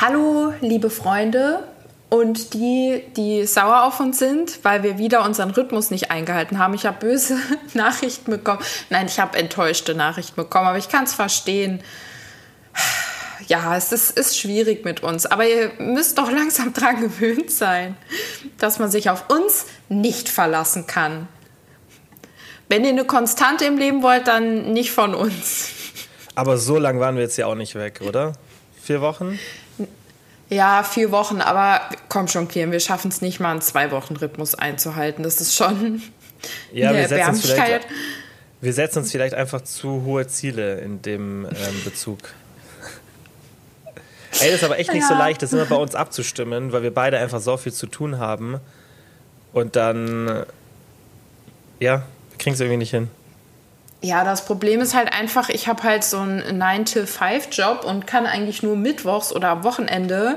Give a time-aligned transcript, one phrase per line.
[0.00, 1.64] Hallo, liebe Freunde
[2.08, 6.74] und die, die sauer auf uns sind, weil wir wieder unseren Rhythmus nicht eingehalten haben.
[6.74, 7.36] Ich habe böse
[7.74, 8.60] Nachrichten bekommen.
[8.90, 11.82] Nein, ich habe enttäuschte Nachrichten bekommen, aber ich kann es verstehen.
[13.48, 17.96] Ja, es ist, ist schwierig mit uns, aber ihr müsst doch langsam dran gewöhnt sein,
[18.58, 21.26] dass man sich auf uns nicht verlassen kann.
[22.68, 25.70] Wenn ihr eine Konstante im Leben wollt, dann nicht von uns.
[26.36, 28.34] Aber so lange waren wir jetzt ja auch nicht weg, oder?
[28.80, 29.40] Vier Wochen?
[30.50, 35.22] Ja, vier Wochen, aber komm schon, Kim, wir schaffen es nicht mal einen Zwei-Wochen-Rhythmus einzuhalten.
[35.22, 36.02] Das ist schon
[36.72, 37.86] ja, wir setzen, uns vielleicht,
[38.60, 42.18] wir setzen uns vielleicht einfach zu hohe Ziele in dem ähm, Bezug.
[44.40, 45.08] Ey, das ist aber echt nicht ja.
[45.08, 48.18] so leicht, das immer bei uns abzustimmen, weil wir beide einfach so viel zu tun
[48.18, 48.60] haben.
[49.52, 50.44] Und dann,
[51.80, 53.10] ja, wir kriegen es irgendwie nicht hin.
[54.00, 58.62] Ja, das Problem ist halt einfach, ich habe halt so einen 9-to-5-Job und kann eigentlich
[58.62, 60.36] nur mittwochs oder am Wochenende.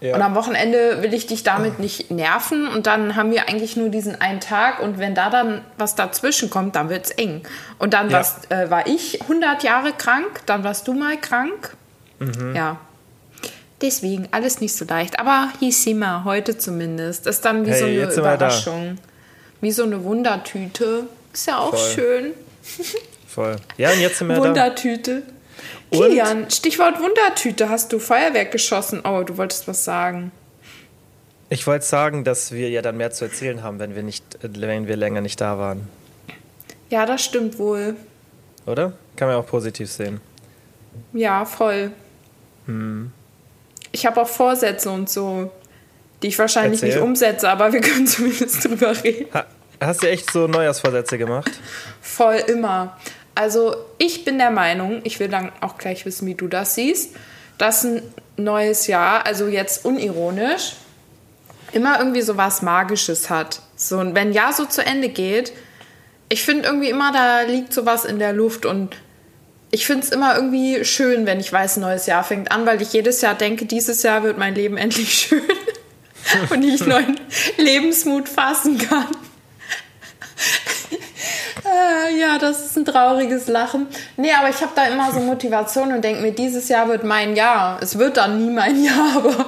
[0.00, 0.14] Ja.
[0.14, 3.90] Und am Wochenende will ich dich damit nicht nerven und dann haben wir eigentlich nur
[3.90, 7.42] diesen einen Tag und wenn da dann was dazwischen kommt, dann wird es eng.
[7.78, 8.16] Und dann ja.
[8.16, 11.76] warst, äh, war ich 100 Jahre krank, dann warst du mal krank.
[12.18, 12.54] Mhm.
[12.54, 12.78] Ja.
[13.82, 15.18] Deswegen alles nicht so leicht.
[15.18, 17.26] Aber hier sind wir, heute zumindest.
[17.26, 18.98] Das ist dann wie hey, so eine Überraschung.
[19.62, 21.06] Wie so eine Wundertüte.
[21.32, 21.94] Ist ja auch Voll.
[21.94, 22.34] schön.
[23.26, 23.56] Voll.
[23.76, 25.22] Ja, und jetzt sind wir Wundertüte.
[25.90, 25.96] da.
[25.96, 27.68] Kilian, Stichwort Wundertüte.
[27.68, 29.02] Hast du Feuerwerk geschossen?
[29.04, 30.32] Oh, du wolltest was sagen.
[31.48, 34.86] Ich wollte sagen, dass wir ja dann mehr zu erzählen haben, wenn wir, nicht, wenn
[34.86, 35.88] wir länger nicht da waren.
[36.90, 37.96] Ja, das stimmt wohl.
[38.66, 38.92] Oder?
[39.16, 40.20] Kann man auch positiv sehen.
[41.12, 41.90] Ja, voll.
[42.66, 43.12] Hm.
[43.92, 45.50] Ich habe auch Vorsätze und so,
[46.22, 46.96] die ich wahrscheinlich Erzähl.
[46.96, 49.26] nicht umsetze, aber wir können zumindest drüber reden.
[49.34, 49.46] Ha
[49.80, 51.50] Hast du echt so Neujahrsvorsätze gemacht?
[52.02, 52.98] Voll immer.
[53.34, 57.16] Also ich bin der Meinung, ich will dann auch gleich wissen, wie du das siehst,
[57.56, 58.02] dass ein
[58.36, 60.74] neues Jahr, also jetzt unironisch,
[61.72, 63.62] immer irgendwie so was Magisches hat.
[63.76, 65.52] So, und wenn ein Jahr so zu Ende geht,
[66.28, 68.96] ich finde irgendwie immer, da liegt sowas in der Luft und
[69.70, 72.82] ich finde es immer irgendwie schön, wenn ich weiß, ein neues Jahr fängt an, weil
[72.82, 75.42] ich jedes Jahr denke, dieses Jahr wird mein Leben endlich schön
[76.50, 77.18] und ich neuen
[77.56, 79.06] Lebensmut fassen kann.
[81.64, 83.86] Äh, ja, das ist ein trauriges Lachen.
[84.16, 87.36] Nee, aber ich habe da immer so Motivation und denke mir, dieses Jahr wird mein
[87.36, 87.78] Jahr.
[87.82, 89.46] Es wird dann nie mein Jahr, aber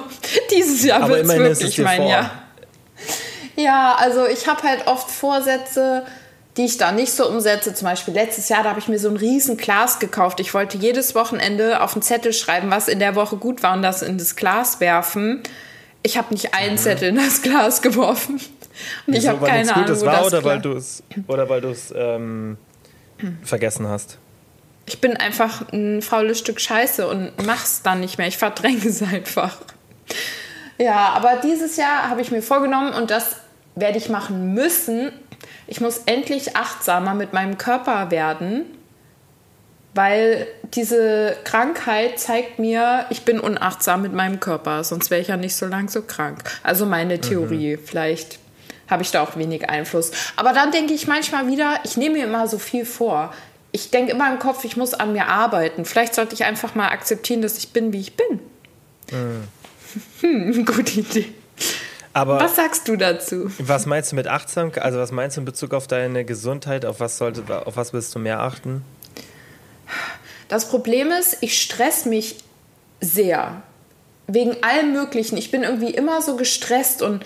[0.51, 2.09] dieses Jahr wird es wirklich mein vor.
[2.09, 2.31] Jahr.
[3.55, 6.05] Ja, also ich habe halt oft Vorsätze,
[6.57, 7.73] die ich da nicht so umsetze.
[7.73, 10.39] Zum Beispiel letztes Jahr, da habe ich mir so ein riesen Glas gekauft.
[10.39, 13.81] Ich wollte jedes Wochenende auf einen Zettel schreiben, was in der Woche gut war und
[13.81, 15.43] das in das Glas werfen.
[16.01, 16.79] Ich habe nicht einen mhm.
[16.79, 18.39] Zettel in das Glas geworfen.
[19.07, 21.69] Und ich habe keine Ahnung, wo war, das oder weil du es oder weil du
[21.69, 22.57] es ähm,
[23.43, 24.17] vergessen hast.
[24.85, 28.27] Ich bin einfach ein faules Stück Scheiße und mach's dann nicht mehr.
[28.27, 29.57] Ich verdränge es einfach.
[30.77, 33.37] Ja, aber dieses Jahr habe ich mir vorgenommen und das
[33.75, 35.11] werde ich machen müssen.
[35.67, 38.65] Ich muss endlich achtsamer mit meinem Körper werden,
[39.93, 45.37] weil diese Krankheit zeigt mir, ich bin unachtsam mit meinem Körper, sonst wäre ich ja
[45.37, 46.43] nicht so lang so krank.
[46.63, 47.81] Also meine Theorie, mhm.
[47.85, 48.39] vielleicht
[48.89, 50.11] habe ich da auch wenig Einfluss.
[50.35, 53.33] Aber dann denke ich manchmal wieder, ich nehme mir immer so viel vor.
[53.71, 55.85] Ich denke immer im Kopf, ich muss an mir arbeiten.
[55.85, 58.39] Vielleicht sollte ich einfach mal akzeptieren, dass ich bin, wie ich bin.
[59.11, 59.47] Mhm.
[60.21, 61.33] Hm, gute Idee.
[62.13, 63.49] Aber was sagst du dazu?
[63.57, 64.83] Was meinst du mit Achtsamkeit?
[64.83, 66.85] Also was meinst du in Bezug auf deine Gesundheit?
[66.85, 68.83] Auf was sollte, auf was willst du mehr achten?
[70.47, 72.35] Das Problem ist, ich stress mich
[73.01, 73.63] sehr
[74.27, 75.37] wegen allem Möglichen.
[75.37, 77.25] Ich bin irgendwie immer so gestresst und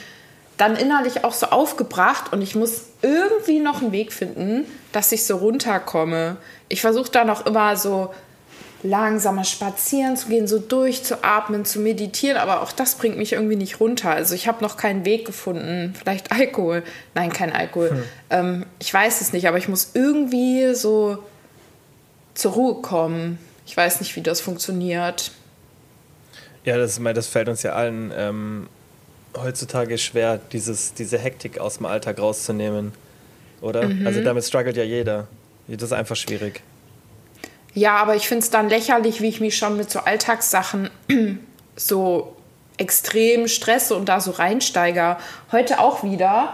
[0.58, 5.26] dann innerlich auch so aufgebracht und ich muss irgendwie noch einen Weg finden, dass ich
[5.26, 6.38] so runterkomme.
[6.68, 8.12] Ich versuche dann auch immer so
[8.84, 13.80] langsamer spazieren zu gehen, so durchzuatmen, zu meditieren, aber auch das bringt mich irgendwie nicht
[13.80, 14.12] runter.
[14.12, 15.94] Also ich habe noch keinen Weg gefunden.
[15.98, 16.84] Vielleicht Alkohol.
[17.16, 17.92] Nein, kein Alkohol.
[17.92, 18.04] Hm.
[18.30, 21.24] Ähm, ich weiß es nicht, aber ich muss irgendwie so
[22.34, 23.40] zur Ruhe kommen.
[23.66, 25.32] Ich weiß nicht, wie das funktioniert.
[26.64, 28.68] Ja, das, das fällt uns ja allen ähm,
[29.44, 32.94] heutzutage schwer, dieses, diese Hektik aus dem Alltag rauszunehmen.
[33.62, 33.88] Oder?
[33.88, 34.06] Mhm.
[34.06, 35.28] Also damit struggelt ja jeder.
[35.68, 36.62] Das ist einfach schwierig.
[37.74, 40.90] Ja, aber ich finde es dann lächerlich, wie ich mich schon mit so Alltagssachen
[41.76, 42.36] so
[42.78, 45.18] extrem stresse und da so reinsteiger.
[45.52, 46.54] Heute auch wieder.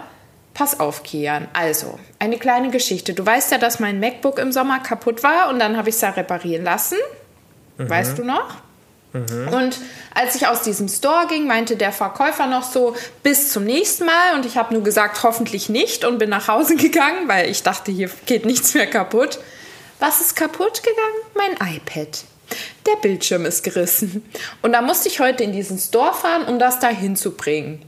[0.53, 1.47] Pass auf, Kian.
[1.53, 3.13] Also, eine kleine Geschichte.
[3.13, 6.01] Du weißt ja, dass mein MacBook im Sommer kaputt war und dann habe ich es
[6.01, 6.97] ja reparieren lassen.
[7.77, 7.89] Mhm.
[7.89, 8.57] Weißt du noch?
[9.13, 9.47] Mhm.
[9.49, 9.77] Und
[10.13, 14.35] als ich aus diesem Store ging, meinte der Verkäufer noch so, bis zum nächsten Mal.
[14.35, 17.91] Und ich habe nur gesagt, hoffentlich nicht und bin nach Hause gegangen, weil ich dachte,
[17.91, 19.39] hier geht nichts mehr kaputt.
[19.99, 21.57] Was ist kaputt gegangen?
[21.57, 22.25] Mein iPad.
[22.85, 24.25] der Bildschirm ist gerissen.
[24.61, 27.81] Und da musste ich heute in diesen Store fahren, um das da hinzubringen.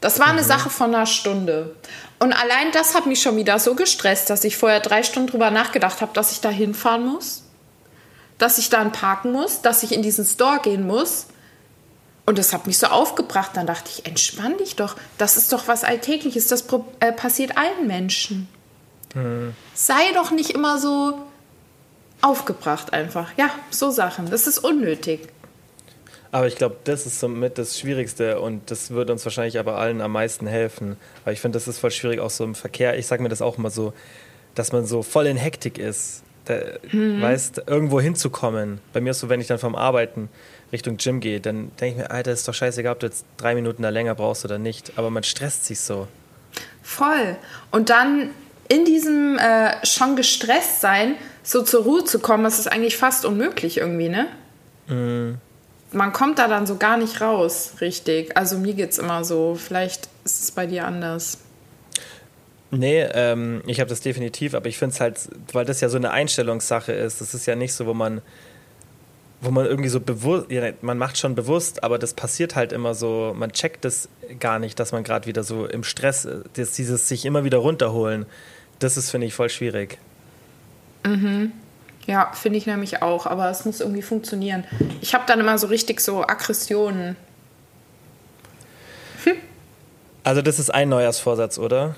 [0.00, 0.46] Das war eine mhm.
[0.46, 1.76] Sache von einer Stunde.
[2.18, 5.50] Und allein das hat mich schon wieder so gestresst, dass ich vorher drei Stunden drüber
[5.50, 7.42] nachgedacht habe, dass ich da hinfahren muss,
[8.40, 11.26] dass ich dann parken muss, dass ich in diesen Store gehen muss.
[12.26, 13.52] Und das hat mich so aufgebracht.
[13.54, 14.96] Dann dachte ich, entspann dich doch.
[15.18, 16.46] Das ist doch was Alltägliches.
[16.46, 16.64] Das
[17.00, 18.48] äh, passiert allen Menschen.
[19.14, 19.54] Mhm.
[19.74, 21.20] Sei doch nicht immer so
[22.22, 23.30] aufgebracht einfach.
[23.36, 24.30] Ja, so Sachen.
[24.30, 25.28] Das ist unnötig.
[26.32, 30.00] Aber ich glaube, das ist somit das Schwierigste und das würde uns wahrscheinlich aber allen
[30.00, 30.96] am meisten helfen.
[31.24, 32.96] Aber ich finde, das ist voll schwierig, auch so im Verkehr.
[32.96, 33.92] Ich sage mir das auch immer so,
[34.54, 36.22] dass man so voll in Hektik ist.
[36.50, 37.22] Da, mhm.
[37.22, 38.80] Weißt, irgendwo hinzukommen.
[38.92, 40.28] Bei mir ist so, wenn ich dann vom Arbeiten
[40.72, 43.54] Richtung Gym gehe, dann denke ich mir, Alter, ist doch scheißegal, ob du jetzt drei
[43.54, 44.92] Minuten da länger brauchst oder nicht.
[44.96, 46.08] Aber man stresst sich so.
[46.82, 47.36] Voll.
[47.70, 48.30] Und dann
[48.68, 53.24] in diesem äh, schon gestresst sein, so zur Ruhe zu kommen, das ist eigentlich fast
[53.24, 54.26] unmöglich irgendwie, ne?
[54.86, 55.38] Mhm
[55.92, 58.36] man kommt da dann so gar nicht raus, richtig.
[58.36, 59.54] Also mir geht es immer so.
[59.54, 61.38] Vielleicht ist es bei dir anders.
[62.70, 65.18] Nee, ähm, ich habe das definitiv, aber ich finde es halt,
[65.52, 68.20] weil das ja so eine Einstellungssache ist, das ist ja nicht so, wo man,
[69.40, 72.94] wo man irgendwie so bewusst, ja, man macht schon bewusst, aber das passiert halt immer
[72.94, 74.08] so, man checkt das
[74.38, 78.26] gar nicht, dass man gerade wieder so im Stress ist, dieses sich immer wieder runterholen,
[78.78, 79.98] das ist, finde ich, voll schwierig.
[81.04, 81.52] Mhm.
[82.06, 84.64] Ja, finde ich nämlich auch, aber es muss irgendwie funktionieren.
[85.00, 87.16] Ich habe dann immer so richtig so Aggressionen.
[89.24, 89.36] Hm.
[90.22, 91.96] Also das ist ein Neujahrsvorsatz, oder?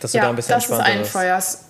[0.00, 1.64] Dass du ja, da ein bisschen das ist ein Feuers,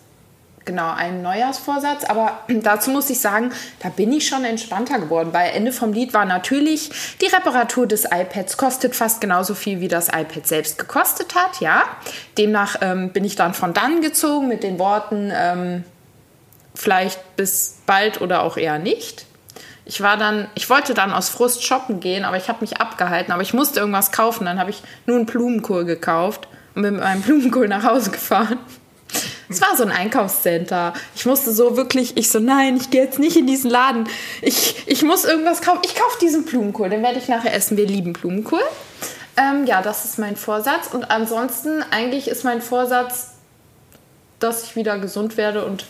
[0.65, 5.51] genau, ein Neujahrsvorsatz, aber dazu muss ich sagen, da bin ich schon entspannter geworden, weil
[5.51, 6.91] Ende vom Lied war natürlich,
[7.21, 11.85] die Reparatur des iPads kostet fast genauso viel, wie das iPad selbst gekostet hat, ja.
[12.39, 15.85] Demnach ähm, bin ich dann von dann gezogen mit den Worten, ähm,
[16.75, 19.27] vielleicht bis bald oder auch eher nicht.
[19.85, 23.33] Ich war dann, ich wollte dann aus Frust shoppen gehen, aber ich habe mich abgehalten.
[23.33, 24.45] Aber ich musste irgendwas kaufen.
[24.45, 26.47] Dann habe ich nur einen Blumenkohl gekauft
[26.81, 28.59] mit meinem Blumenkohl nach Hause gefahren.
[29.49, 30.93] Es war so ein Einkaufscenter.
[31.17, 34.09] Ich musste so wirklich, ich so, nein, ich gehe jetzt nicht in diesen Laden.
[34.43, 35.81] Ich, ich muss irgendwas kaufen.
[35.85, 37.77] Ich kaufe diesen Blumenkohl, den werde ich nachher essen.
[37.77, 38.63] Wir lieben Blumenkohl.
[39.37, 40.89] Ähm, ja, das ist mein Vorsatz.
[40.93, 43.31] Und ansonsten, eigentlich ist mein Vorsatz,
[44.39, 45.85] dass ich wieder gesund werde und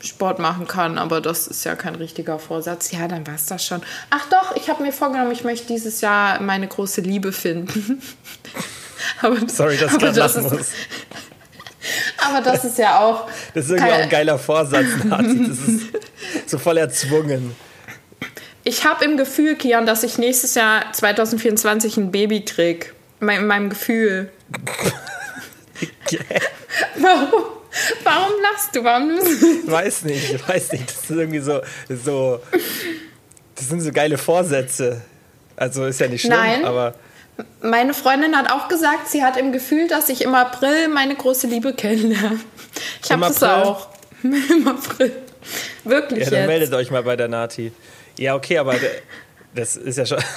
[0.00, 2.92] Sport machen kann, aber das ist ja kein richtiger Vorsatz.
[2.92, 3.82] Ja, dann war es das schon.
[4.10, 8.00] Ach doch, ich habe mir vorgenommen, ich möchte dieses Jahr meine große Liebe finden.
[9.22, 10.68] aber, Sorry, dass ich das lachen muss.
[12.26, 13.28] aber das ist ja auch.
[13.54, 15.46] Das ist irgendwie auch ein geiler Vorsatz, Nazi.
[15.48, 17.54] Das ist so voll erzwungen.
[18.64, 22.94] Ich habe im Gefühl, Kian, dass ich nächstes Jahr 2024 ein Baby krieg.
[23.20, 24.30] In meinem Gefühl.
[26.98, 27.44] Warum?
[28.02, 28.84] Warum lachst du?
[28.84, 30.88] Warum weiß nicht, ich weiß nicht.
[30.88, 32.40] Das ist irgendwie so, so.
[33.54, 35.02] Das sind so geile Vorsätze.
[35.56, 36.64] Also ist ja nicht schlimm, Nein.
[36.64, 36.94] aber.
[37.60, 41.46] Meine Freundin hat auch gesagt, sie hat im Gefühl, dass ich im April meine große
[41.46, 42.40] Liebe kennenlerne.
[43.02, 43.88] Ich habe das auch.
[44.22, 45.12] Im April.
[45.84, 46.24] Wirklich.
[46.24, 46.46] Ja, dann jetzt.
[46.48, 47.72] meldet euch mal bei der Nati.
[48.18, 48.74] Ja, okay, aber
[49.54, 50.18] das ist ja schon.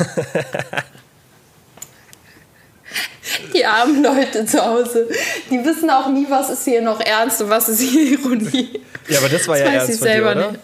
[3.54, 5.08] Die armen Leute zu Hause,
[5.50, 8.82] die wissen auch nie, was ist hier noch ernst und was ist hier Ironie.
[9.08, 10.52] Ja, aber das war das ja ernst von dir, oder?
[10.52, 10.60] Nicht.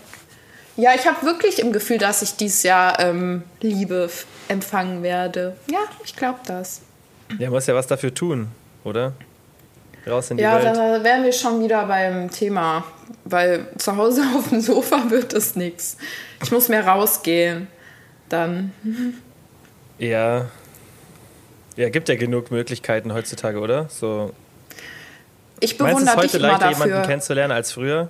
[0.78, 4.10] Ja, ich habe wirklich im Gefühl, dass ich dieses Jahr ähm, Liebe
[4.48, 5.56] empfangen werde.
[5.72, 6.82] Ja, ich glaube das.
[7.40, 8.50] Ja, muss ja was dafür tun,
[8.84, 9.14] oder?
[10.06, 10.66] Raus in die ja, Welt.
[10.66, 12.84] Ja, da wären wir schon wieder beim Thema,
[13.24, 15.98] weil zu Hause auf dem Sofa wird das nichts.
[16.44, 17.68] Ich muss mehr rausgehen.
[18.30, 18.74] Dann.
[19.98, 20.48] Ja,
[21.76, 23.88] ja, gibt ja genug Möglichkeiten heutzutage, oder?
[23.90, 24.34] So.
[25.60, 28.10] Ich bewundere Meinst du es heute leichter, jemanden kennenzulernen als früher?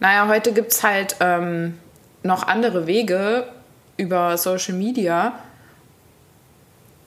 [0.00, 1.78] Naja, heute gibt es halt ähm,
[2.22, 3.48] noch andere Wege
[3.96, 5.38] über Social Media.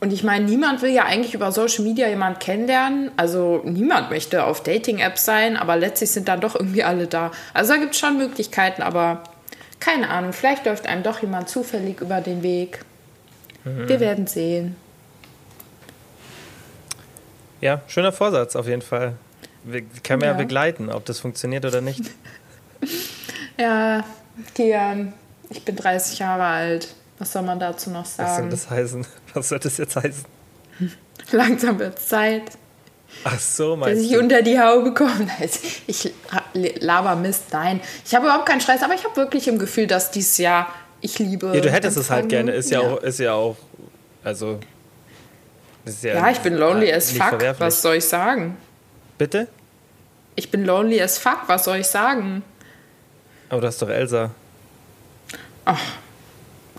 [0.01, 3.12] Und ich meine, niemand will ja eigentlich über Social Media jemanden kennenlernen.
[3.17, 7.31] Also niemand möchte auf Dating-Apps sein, aber letztlich sind dann doch irgendwie alle da.
[7.53, 9.24] Also da gibt es schon Möglichkeiten, aber
[9.79, 12.83] keine Ahnung, vielleicht läuft einem doch jemand zufällig über den Weg.
[13.63, 13.88] Mhm.
[13.88, 14.75] Wir werden sehen.
[17.62, 19.13] Ja, schöner Vorsatz auf jeden Fall.
[19.63, 20.29] Wir können ja.
[20.29, 22.01] ja begleiten, ob das funktioniert oder nicht.
[23.57, 24.03] ja,
[24.55, 25.13] Kian,
[25.50, 26.95] ich bin 30 Jahre alt.
[27.19, 28.29] Was soll man dazu noch sagen?
[28.29, 29.07] Was soll das heißen?
[29.33, 30.25] Was soll das jetzt heißen?
[31.31, 32.43] Langsam wird es Zeit.
[33.23, 35.27] Ach so, meinst Dass ich unter die Haube komme.
[35.88, 36.11] Ich
[36.53, 37.45] laber Mist.
[37.51, 40.73] Nein, ich habe überhaupt keinen Stress, aber ich habe wirklich im Gefühl, dass dieses Jahr
[41.01, 41.51] ich liebe.
[41.53, 42.51] Ja, du hättest es halt gerne.
[42.51, 43.57] Ist ja, ja, auch, ist ja auch,
[44.23, 44.59] also
[46.01, 47.38] ja, ja, ich bin lonely as fuck.
[47.59, 48.57] Was soll ich sagen?
[49.17, 49.47] Bitte?
[50.35, 51.39] Ich bin lonely as fuck.
[51.47, 52.43] Was soll ich sagen?
[53.51, 54.31] Aber du hast doch Elsa.
[55.65, 55.79] Ach,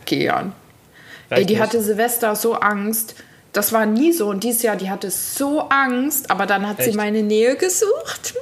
[0.06, 0.54] Kian.
[1.28, 1.62] Ey, die nicht.
[1.62, 3.14] hatte Silvester so Angst.
[3.52, 4.28] Das war nie so.
[4.28, 6.90] Und dieses Jahr, die hatte so Angst, aber dann hat Echt?
[6.90, 8.34] sie meine Nähe gesucht.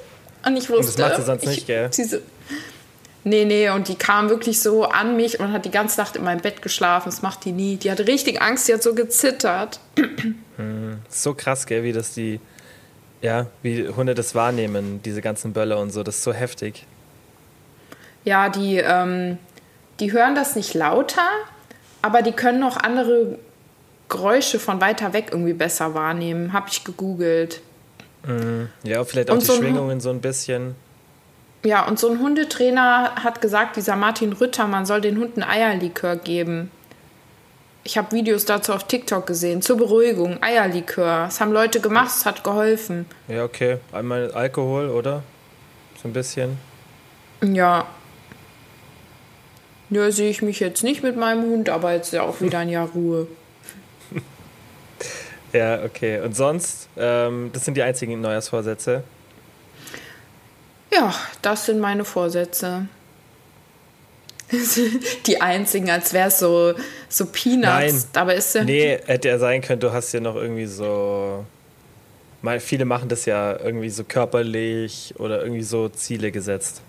[0.47, 0.77] Und ich wusste.
[0.79, 1.91] Und das macht sie sonst nicht, gell?
[1.93, 2.23] Diese,
[3.25, 6.23] nee, nee, und die kam wirklich so an mich und hat die ganze Nacht in
[6.23, 7.11] meinem Bett geschlafen.
[7.11, 7.79] Das macht die nie.
[7.79, 9.81] Die hatte richtig Angst, die hat so gezittert.
[10.57, 12.39] Hm, so krass, gell, wie das die,
[13.23, 16.05] ja, wie Hunde das wahrnehmen, diese ganzen Böller und so.
[16.05, 16.87] Das ist so heftig.
[18.25, 19.39] Ja, die, ähm,
[19.99, 21.29] die hören das nicht lauter,
[22.03, 23.39] aber die können noch andere
[24.09, 26.53] Geräusche von weiter weg irgendwie besser wahrnehmen.
[26.53, 27.61] Habe ich gegoogelt.
[28.27, 28.69] Mhm.
[28.83, 30.75] Ja, vielleicht auch und die so Schwingungen so ein bisschen.
[31.65, 36.17] Ja, und so ein Hundetrainer hat gesagt, dieser Martin Rütter, man soll den Hunden Eierlikör
[36.17, 36.71] geben.
[37.85, 41.25] Ich habe Videos dazu auf TikTok gesehen, zur Beruhigung, Eierlikör.
[41.25, 43.07] Das haben Leute gemacht, es hat geholfen.
[43.29, 43.79] Ja, okay.
[43.93, 45.23] Einmal Alkohol, oder?
[46.03, 46.59] So ein bisschen.
[47.43, 47.87] Ja,
[49.90, 52.61] ja, sehe ich mich jetzt nicht mit meinem Hund, aber jetzt ist ja auch wieder
[52.61, 53.26] ein Jahr Ruhe.
[55.52, 56.20] ja, okay.
[56.20, 59.02] Und sonst, ähm, das sind die einzigen Neujahrsvorsätze?
[60.92, 62.87] Ja, das sind meine Vorsätze.
[65.26, 66.75] die einzigen, als wäre es so,
[67.09, 67.62] so Peanuts.
[67.62, 71.44] Nein, aber ist ja nee, hätte ja sein können, du hast ja noch irgendwie so.
[72.59, 76.80] Viele machen das ja irgendwie so körperlich oder irgendwie so Ziele gesetzt.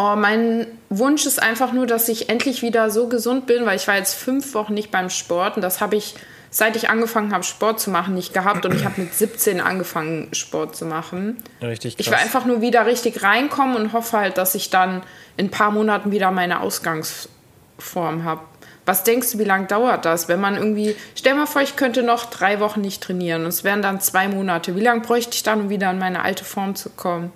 [0.00, 3.88] Oh, mein Wunsch ist einfach nur, dass ich endlich wieder so gesund bin, weil ich
[3.88, 6.14] war jetzt fünf Wochen nicht beim Sport und das habe ich,
[6.50, 10.28] seit ich angefangen habe, Sport zu machen, nicht gehabt und ich habe mit 17 angefangen,
[10.32, 11.42] Sport zu machen.
[11.60, 12.06] Richtig krass.
[12.06, 15.02] Ich will einfach nur wieder richtig reinkommen und hoffe halt, dass ich dann
[15.36, 18.42] in ein paar Monaten wieder meine Ausgangsform habe.
[18.86, 22.04] Was denkst du, wie lange dauert das, wenn man irgendwie, stell mal vor, ich könnte
[22.04, 24.76] noch drei Wochen nicht trainieren und es wären dann zwei Monate.
[24.76, 27.32] Wie lange bräuchte ich dann, um wieder in meine alte Form zu kommen?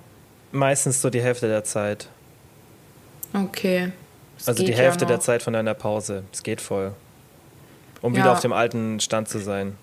[0.52, 2.06] Meistens so die Hälfte der Zeit.
[3.32, 3.92] Okay.
[4.38, 6.24] Das also die Hälfte ja der Zeit von deiner Pause.
[6.32, 6.94] Es geht voll.
[8.00, 8.20] Um ja.
[8.20, 9.76] wieder auf dem alten Stand zu sein.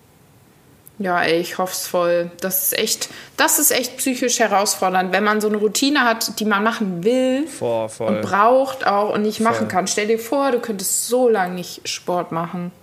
[0.98, 2.30] Ja, ey, ich hoffe es voll.
[2.42, 6.46] Das ist echt, das ist echt psychisch herausfordernd, wenn man so eine Routine hat, die
[6.46, 8.18] man machen will voll, voll.
[8.18, 9.46] und braucht auch und nicht voll.
[9.46, 9.88] machen kann.
[9.88, 12.74] Stell dir vor, du könntest so lange nicht Sport machen.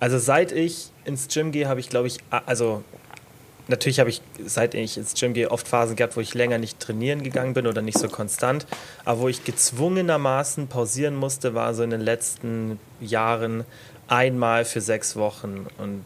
[0.00, 2.82] Also seit ich ins Gym gehe, habe ich, glaube ich, also
[3.70, 6.78] natürlich habe ich, seit ich ins Gym gehe, oft Phasen gehabt, wo ich länger nicht
[6.80, 8.66] trainieren gegangen bin oder nicht so konstant.
[9.04, 13.64] Aber wo ich gezwungenermaßen pausieren musste, war so in den letzten Jahren
[14.08, 15.66] einmal für sechs Wochen.
[15.78, 16.02] Und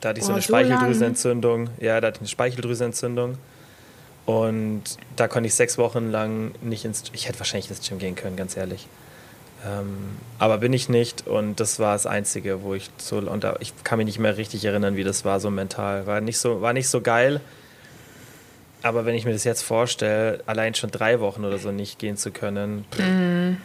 [0.00, 1.68] da hatte ich so oh, eine Speicheldrüsenentzündung.
[1.80, 3.36] Ja, da hatte ich eine Speicheldrüsenentzündung.
[4.24, 4.82] Und
[5.16, 7.04] da konnte ich sechs Wochen lang nicht ins.
[7.12, 8.86] Ich hätte wahrscheinlich ins Gym gehen können, ganz ehrlich.
[9.64, 13.56] Ähm, aber bin ich nicht und das war das Einzige, wo ich so, und da,
[13.60, 16.06] ich kann mich nicht mehr richtig erinnern, wie das war so mental.
[16.06, 17.40] War nicht so, war nicht so geil.
[18.82, 22.16] Aber wenn ich mir das jetzt vorstelle, allein schon drei Wochen oder so nicht gehen
[22.16, 22.84] zu können.
[22.98, 23.58] Mhm.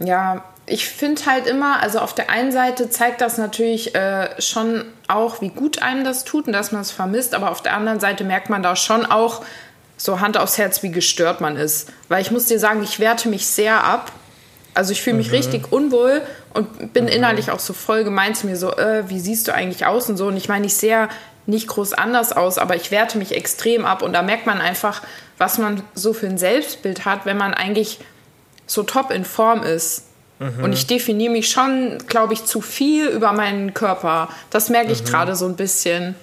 [0.00, 4.84] Ja, ich finde halt immer, also auf der einen Seite zeigt das natürlich äh, schon
[5.06, 8.00] auch, wie gut einem das tut und dass man es vermisst, aber auf der anderen
[8.00, 9.44] Seite merkt man da schon auch,
[9.96, 11.92] so Hand aufs Herz, wie gestört man ist.
[12.08, 14.10] Weil ich muss dir sagen, ich werte mich sehr ab
[14.74, 15.34] also ich fühle mich mhm.
[15.34, 17.10] richtig unwohl und bin mhm.
[17.10, 20.16] innerlich auch so voll gemeint zu mir, so, äh, wie siehst du eigentlich aus und
[20.16, 20.26] so.
[20.26, 21.08] Und ich meine, ich sehe
[21.46, 24.02] nicht groß anders aus, aber ich werte mich extrem ab.
[24.02, 25.02] Und da merkt man einfach,
[25.38, 28.00] was man so für ein Selbstbild hat, wenn man eigentlich
[28.66, 30.04] so top in Form ist.
[30.38, 30.64] Mhm.
[30.64, 34.28] Und ich definiere mich schon, glaube ich, zu viel über meinen Körper.
[34.50, 35.06] Das merke ich mhm.
[35.06, 36.14] gerade so ein bisschen.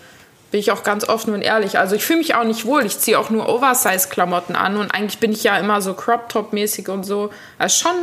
[0.49, 1.79] Bin ich auch ganz offen und ehrlich.
[1.79, 2.85] Also ich fühle mich auch nicht wohl.
[2.85, 7.05] Ich ziehe auch nur Oversize-Klamotten an und eigentlich bin ich ja immer so Crop-Top-mäßig und
[7.05, 7.29] so.
[7.57, 7.95] Also schon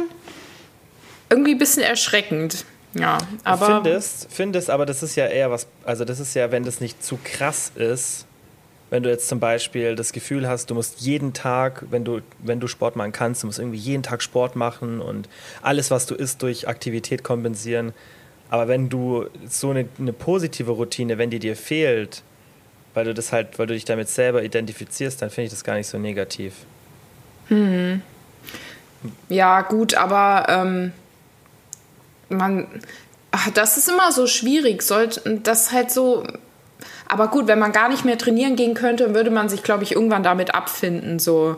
[1.30, 2.64] irgendwie ein bisschen erschreckend.
[2.94, 3.82] Ja, aber.
[3.82, 7.04] Findest, findest, aber das ist ja eher was, also das ist ja, wenn das nicht
[7.04, 8.26] zu krass ist,
[8.90, 12.58] wenn du jetzt zum Beispiel das Gefühl hast, du musst jeden Tag, wenn du, wenn
[12.58, 15.28] du Sport machen kannst, du musst irgendwie jeden Tag Sport machen und
[15.60, 17.92] alles, was du isst, durch Aktivität kompensieren.
[18.48, 22.22] Aber wenn du so eine, eine positive Routine, wenn die dir fehlt,
[22.94, 25.74] weil du das halt, weil du dich damit selber identifizierst, dann finde ich das gar
[25.74, 26.54] nicht so negativ.
[27.48, 28.00] Hm.
[29.28, 30.92] Ja, gut, aber ähm,
[32.28, 32.66] man,
[33.30, 34.82] ach, das ist immer so schwierig.
[34.82, 36.24] Sollte das halt so.
[37.08, 39.92] Aber gut, wenn man gar nicht mehr trainieren gehen könnte, würde man sich, glaube ich,
[39.92, 41.56] irgendwann damit abfinden, so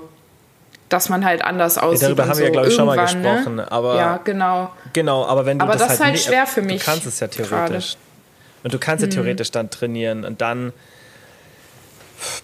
[0.90, 2.02] dass man halt anders aussieht.
[2.02, 2.42] Ja, darüber haben so.
[2.42, 3.02] wir, glaube ich, schon mal ne?
[3.02, 3.54] gesprochen.
[3.56, 3.72] Ne?
[3.72, 4.70] Aber ja, genau.
[4.92, 6.80] Genau, aber wenn du aber das, das ist halt, halt schwer für mich.
[6.80, 7.92] Du kannst es ja theoretisch.
[7.92, 7.98] Grade.
[8.64, 9.14] Und du kannst ja hm.
[9.14, 10.72] theoretisch dann trainieren und dann.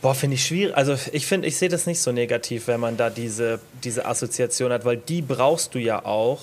[0.01, 0.75] Boah, finde ich schwierig.
[0.75, 4.73] Also ich finde, ich sehe das nicht so negativ, wenn man da diese, diese Assoziation
[4.73, 6.41] hat, weil die brauchst du ja auch,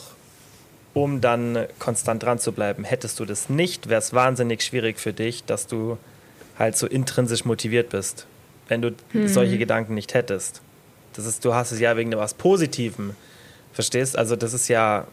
[0.94, 2.84] um dann konstant dran zu bleiben.
[2.84, 5.98] Hättest du das nicht, wäre es wahnsinnig schwierig für dich, dass du
[6.58, 8.28] halt so intrinsisch motiviert bist,
[8.68, 9.28] wenn du hm.
[9.28, 10.62] solche Gedanken nicht hättest.
[11.14, 13.16] Das ist, du hast es ja wegen was Positivem,
[13.74, 14.18] Verstehst?
[14.18, 15.08] Also das ist ja,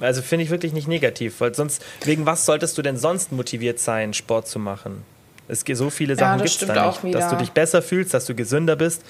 [0.00, 3.78] also finde ich wirklich nicht negativ, weil sonst, wegen was solltest du denn sonst motiviert
[3.78, 5.04] sein, Sport zu machen?
[5.48, 7.04] Es gibt so viele Sachen ja, gibt es da nicht.
[7.04, 7.20] Wieder.
[7.20, 9.02] Dass du dich besser fühlst, dass du gesünder bist,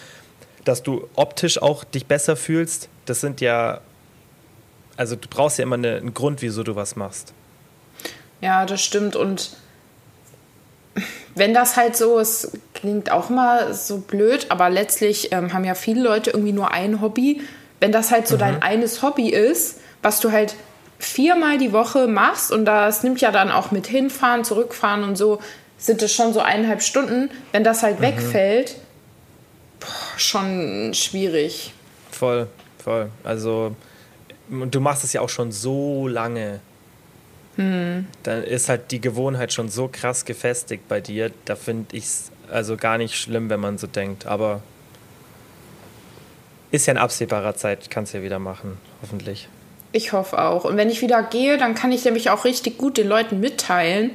[0.65, 3.81] dass du optisch auch dich besser fühlst, das sind ja,
[4.97, 7.33] also du brauchst ja immer eine, einen Grund, wieso du was machst.
[8.41, 9.57] Ja, das stimmt und
[11.35, 15.75] wenn das halt so ist, klingt auch mal so blöd, aber letztlich ähm, haben ja
[15.75, 17.43] viele Leute irgendwie nur ein Hobby.
[17.79, 18.41] Wenn das halt so mhm.
[18.41, 20.55] dein eines Hobby ist, was du halt
[20.99, 25.41] viermal die Woche machst und das nimmt ja dann auch mit hinfahren, zurückfahren und so,
[25.77, 27.31] sind es schon so eineinhalb Stunden.
[27.53, 28.05] Wenn das halt mhm.
[28.05, 28.77] wegfällt,
[29.81, 31.75] boah, schon schwierig.
[32.11, 32.49] Voll,
[32.83, 33.11] voll.
[33.25, 33.77] Also,
[34.49, 36.61] du machst es ja auch schon so lange.
[37.57, 38.07] Hm.
[38.23, 41.31] Dann ist halt die Gewohnheit schon so krass gefestigt bei dir.
[41.45, 44.27] Da finde ich es also gar nicht schlimm, wenn man so denkt.
[44.27, 44.61] Aber
[46.71, 49.49] ist ja in absehbarer Zeit, kannst du ja wieder machen, hoffentlich.
[49.93, 50.65] Ich hoffe auch.
[50.65, 54.11] Und wenn ich wieder gehe, dann kann ich nämlich auch richtig gut den Leuten mitteilen,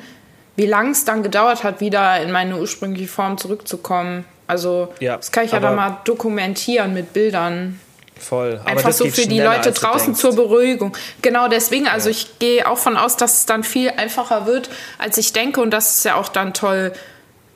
[0.56, 4.26] wie lange es dann gedauert hat, wieder in meine ursprüngliche Form zurückzukommen.
[4.48, 7.80] Also ja, das kann ich ja dann mal dokumentieren mit Bildern.
[8.22, 8.60] Voll.
[8.60, 10.96] Aber Einfach so für die Leute draußen zur Beruhigung.
[11.22, 12.12] Genau deswegen, also ja.
[12.12, 15.60] ich gehe auch von aus, dass es dann viel einfacher wird, als ich denke.
[15.60, 16.94] Und das ist ja auch dann toll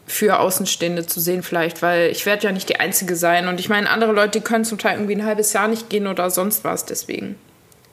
[0.08, 3.48] für Außenstehende zu sehen vielleicht, weil ich werde ja nicht die Einzige sein.
[3.48, 6.08] Und ich meine, andere Leute, die können zum Teil irgendwie ein halbes Jahr nicht gehen
[6.08, 6.86] oder sonst was.
[6.86, 7.36] Deswegen.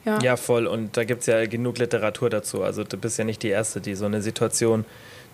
[0.05, 0.67] Ja, ja voll.
[0.67, 2.63] Und da gibt es ja genug Literatur dazu.
[2.63, 4.85] Also du bist ja nicht die Erste, die so eine Situation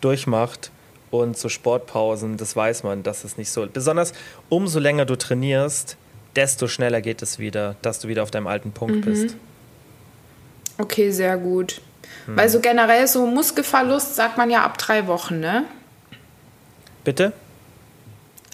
[0.00, 0.70] durchmacht.
[1.10, 3.66] Und so Sportpausen, das weiß man, dass es nicht so.
[3.72, 4.12] Besonders
[4.50, 5.96] umso länger du trainierst,
[6.36, 9.00] desto schneller geht es wieder, dass du wieder auf deinem alten Punkt mhm.
[9.02, 9.36] bist.
[10.78, 11.80] Okay, sehr gut.
[12.26, 12.36] Hm.
[12.36, 15.64] Weil so generell so Muskelverlust sagt man ja ab drei Wochen, ne?
[17.04, 17.32] Bitte?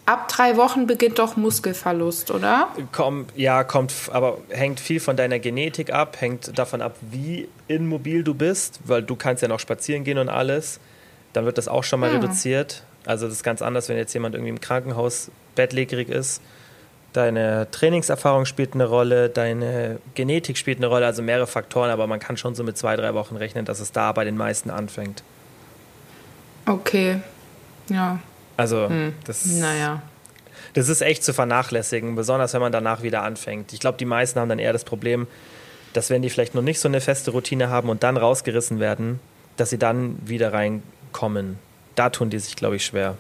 [0.06, 2.68] Ab drei Wochen beginnt doch Muskelverlust, oder?
[2.92, 8.22] Komm, ja, kommt, aber hängt viel von deiner Genetik ab, hängt davon ab, wie immobil
[8.22, 10.78] du bist, weil du kannst ja noch spazieren gehen und alles.
[11.32, 12.18] Dann wird das auch schon mal ja.
[12.18, 12.20] Ah.
[12.20, 12.84] reduziert.
[13.06, 16.42] Also das ist ganz anders, wenn jetzt jemand irgendwie im Krankenhaus bettlägerig ist.
[17.14, 22.18] Deine Trainingserfahrung spielt eine Rolle, deine Genetik spielt eine Rolle, also mehrere Faktoren, aber man
[22.18, 25.22] kann schon so mit zwei, drei Wochen rechnen, dass es da bei den meisten anfängt.
[26.66, 27.20] Okay,
[27.88, 28.18] ja.
[28.56, 29.14] Also, hm.
[29.26, 30.02] das, naja.
[30.72, 33.72] das ist echt zu vernachlässigen, besonders wenn man danach wieder anfängt.
[33.72, 35.28] Ich glaube, die meisten haben dann eher das Problem,
[35.92, 39.20] dass wenn die vielleicht noch nicht so eine feste Routine haben und dann rausgerissen werden,
[39.56, 41.60] dass sie dann wieder reinkommen.
[41.94, 43.16] Da tun die sich, glaube ich, schwer.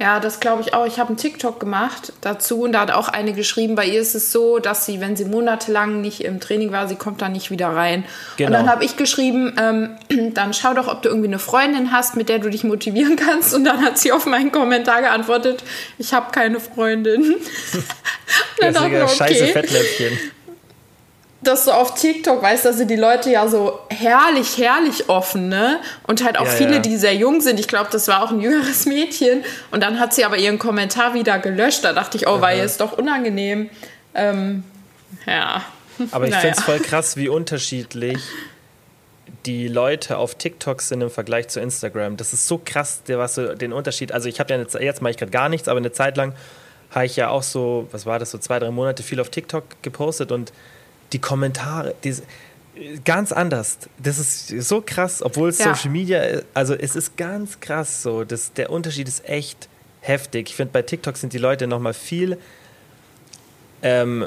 [0.00, 0.86] Ja, das glaube ich auch.
[0.86, 4.16] Ich habe einen TikTok gemacht dazu und da hat auch eine geschrieben, bei ihr ist
[4.16, 7.52] es so, dass sie, wenn sie monatelang nicht im Training war, sie kommt da nicht
[7.52, 8.04] wieder rein.
[8.36, 8.48] Genau.
[8.48, 9.90] Und dann habe ich geschrieben, ähm,
[10.34, 13.54] dann schau doch, ob du irgendwie eine Freundin hast, mit der du dich motivieren kannst.
[13.54, 15.62] Und dann hat sie auf meinen Kommentar geantwortet,
[15.98, 17.36] ich habe keine Freundin.
[18.60, 19.08] das ist okay.
[19.08, 20.18] scheiße Fettnäpfchen
[21.46, 25.80] dass du auf TikTok weißt, da sind die Leute ja so herrlich, herrlich offen, ne?
[26.06, 26.78] Und halt auch ja, viele, ja.
[26.80, 27.60] die sehr jung sind.
[27.60, 29.44] Ich glaube, das war auch ein jüngeres Mädchen.
[29.70, 31.84] Und dann hat sie aber ihren Kommentar wieder gelöscht.
[31.84, 33.70] Da dachte ich, oh, weil ist doch unangenehm.
[34.14, 34.64] Ähm,
[35.26, 35.62] ja.
[36.10, 36.40] Aber ich naja.
[36.40, 38.18] finde es voll krass, wie unterschiedlich
[39.46, 42.16] die Leute auf TikTok sind im Vergleich zu Instagram.
[42.16, 44.12] Das ist so krass, was so den Unterschied.
[44.12, 46.34] Also ich habe ja eine, jetzt mache ich gerade gar nichts, aber eine Zeit lang
[46.90, 49.64] habe ich ja auch so, was war das, so zwei, drei Monate viel auf TikTok
[49.82, 50.52] gepostet und
[51.12, 52.14] die Kommentare, die,
[53.04, 53.78] ganz anders.
[53.98, 55.74] Das ist so krass, obwohl es ja.
[55.74, 56.22] Social Media,
[56.54, 58.24] also es ist ganz krass so.
[58.24, 59.68] Das, der Unterschied ist echt
[60.00, 60.50] heftig.
[60.50, 62.38] Ich finde, bei TikTok sind die Leute nochmal viel
[63.84, 64.26] ähm,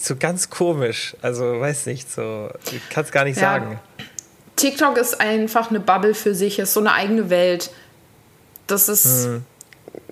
[0.00, 1.14] so ganz komisch.
[1.22, 3.42] Also, weiß nicht, so, ich kann es gar nicht ja.
[3.42, 3.78] sagen.
[4.56, 7.70] TikTok ist einfach eine Bubble für sich, ist so eine eigene Welt.
[8.66, 9.44] Das ist, hm.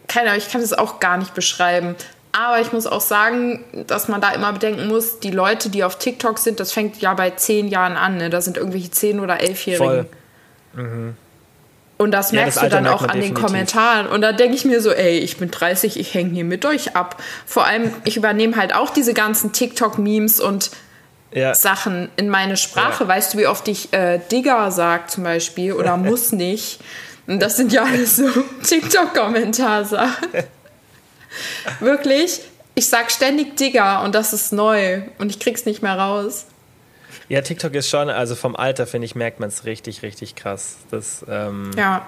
[0.07, 1.97] keine Ahnung, ich kann es auch gar nicht beschreiben.
[2.37, 5.99] Aber ich muss auch sagen, dass man da immer bedenken muss, die Leute, die auf
[5.99, 8.17] TikTok sind, das fängt ja bei zehn Jahren an.
[8.17, 8.29] Ne?
[8.29, 10.07] Da sind irgendwelche zehn- oder elfjährigen.
[10.73, 11.15] Mhm.
[11.97, 13.35] Und das merkst ja, das du dann auch an definitiv.
[13.37, 14.09] den Kommentaren.
[14.09, 16.97] Und da denke ich mir so, ey, ich bin 30, ich hänge hier mit euch
[16.97, 17.23] ab.
[17.47, 20.73] Vor allem, ich übernehme halt auch diese ganzen TikTok-Memes und
[21.31, 21.55] ja.
[21.55, 23.05] Sachen in meine Sprache.
[23.05, 23.09] Ja.
[23.09, 26.81] Weißt du, wie oft ich äh, Digger sage zum Beispiel oder muss nicht?
[27.29, 28.29] Und das sind ja alles so
[28.65, 30.29] TikTok-Kommentarsachen.
[31.81, 32.41] Wirklich,
[32.75, 36.47] ich sag ständig Digger und das ist neu und ich krieg's nicht mehr raus.
[37.29, 40.77] Ja, TikTok ist schon, also vom Alter, finde ich, merkt man es richtig, richtig krass.
[40.91, 42.07] Dass, ähm, ja.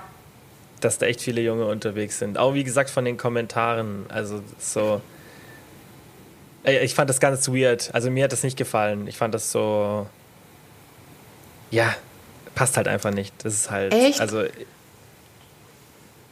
[0.81, 2.39] dass da echt viele Junge unterwegs sind.
[2.39, 4.07] Auch wie gesagt von den Kommentaren.
[4.09, 5.01] Also so.
[6.65, 7.91] Ich fand das ganz weird.
[7.95, 9.07] Also mir hat das nicht gefallen.
[9.07, 10.07] Ich fand das so.
[11.71, 11.95] Ja,
[12.55, 13.33] passt halt einfach nicht.
[13.43, 13.95] Das ist halt.
[13.95, 14.21] Echt?
[14.21, 14.45] Also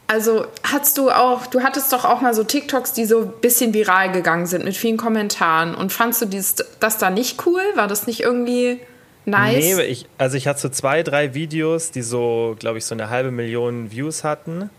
[0.07, 3.73] Also hast du auch, du hattest doch auch mal so TikToks, die so ein bisschen
[3.73, 5.73] viral gegangen sind mit vielen Kommentaren.
[5.73, 7.61] Und fandst du dieses, das da nicht cool?
[7.75, 8.79] War das nicht irgendwie
[9.25, 9.75] nice?
[9.75, 13.09] Nee, ich, also ich hatte so zwei, drei Videos, die so, glaube ich, so eine
[13.09, 14.69] halbe Million Views hatten.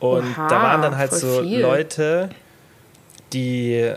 [0.00, 1.60] Und Oha, da waren dann halt so viel.
[1.60, 2.28] Leute,
[3.32, 3.94] die,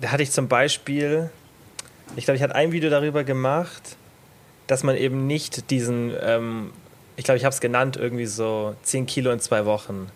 [0.00, 1.30] da hatte ich zum Beispiel,
[2.14, 3.96] ich glaube, ich hatte ein Video darüber gemacht,
[4.68, 6.70] dass man eben nicht diesen ähm,
[7.16, 10.08] ich glaube, ich habe es genannt, irgendwie so 10 Kilo in zwei Wochen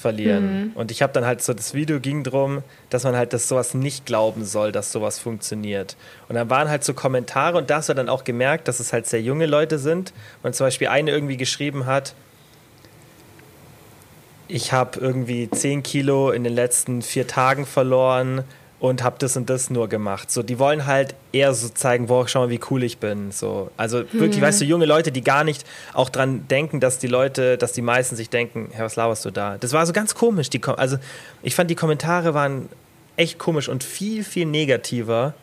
[0.00, 0.64] verlieren.
[0.68, 0.72] Mhm.
[0.74, 3.74] Und ich habe dann halt so, das Video ging darum, dass man halt das sowas
[3.74, 5.96] nicht glauben soll, dass sowas funktioniert.
[6.28, 8.92] Und dann waren halt so Kommentare und da hast du dann auch gemerkt, dass es
[8.92, 10.12] halt sehr junge Leute sind.
[10.42, 12.14] Und zum Beispiel eine irgendwie geschrieben hat,
[14.48, 18.42] ich habe irgendwie 10 Kilo in den letzten vier Tagen verloren
[18.80, 20.30] und habe das und das nur gemacht.
[20.30, 23.30] So, die wollen halt eher so zeigen, boah, schau mal, wie cool ich bin.
[23.30, 24.42] So, also wirklich, hm.
[24.42, 27.82] weißt du, junge Leute, die gar nicht auch dran denken, dass die Leute, dass die
[27.82, 29.58] meisten sich denken, Herr, was laberst du da?
[29.58, 30.48] Das war so ganz komisch.
[30.48, 30.96] Die, also
[31.42, 32.68] ich fand die Kommentare waren
[33.16, 35.34] echt komisch und viel, viel negativer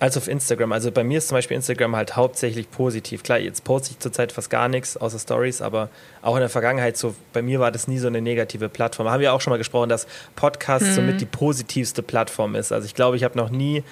[0.00, 0.72] als auf Instagram.
[0.72, 3.22] Also bei mir ist zum Beispiel Instagram halt hauptsächlich positiv.
[3.22, 5.90] Klar, jetzt poste ich zurzeit fast gar nichts außer Stories, aber
[6.22, 9.10] auch in der Vergangenheit so, bei mir war das nie so eine negative Plattform.
[9.10, 10.94] Haben wir auch schon mal gesprochen, dass Podcast mhm.
[10.94, 12.72] somit die positivste Plattform ist.
[12.72, 13.84] Also ich glaube, ich habe noch nie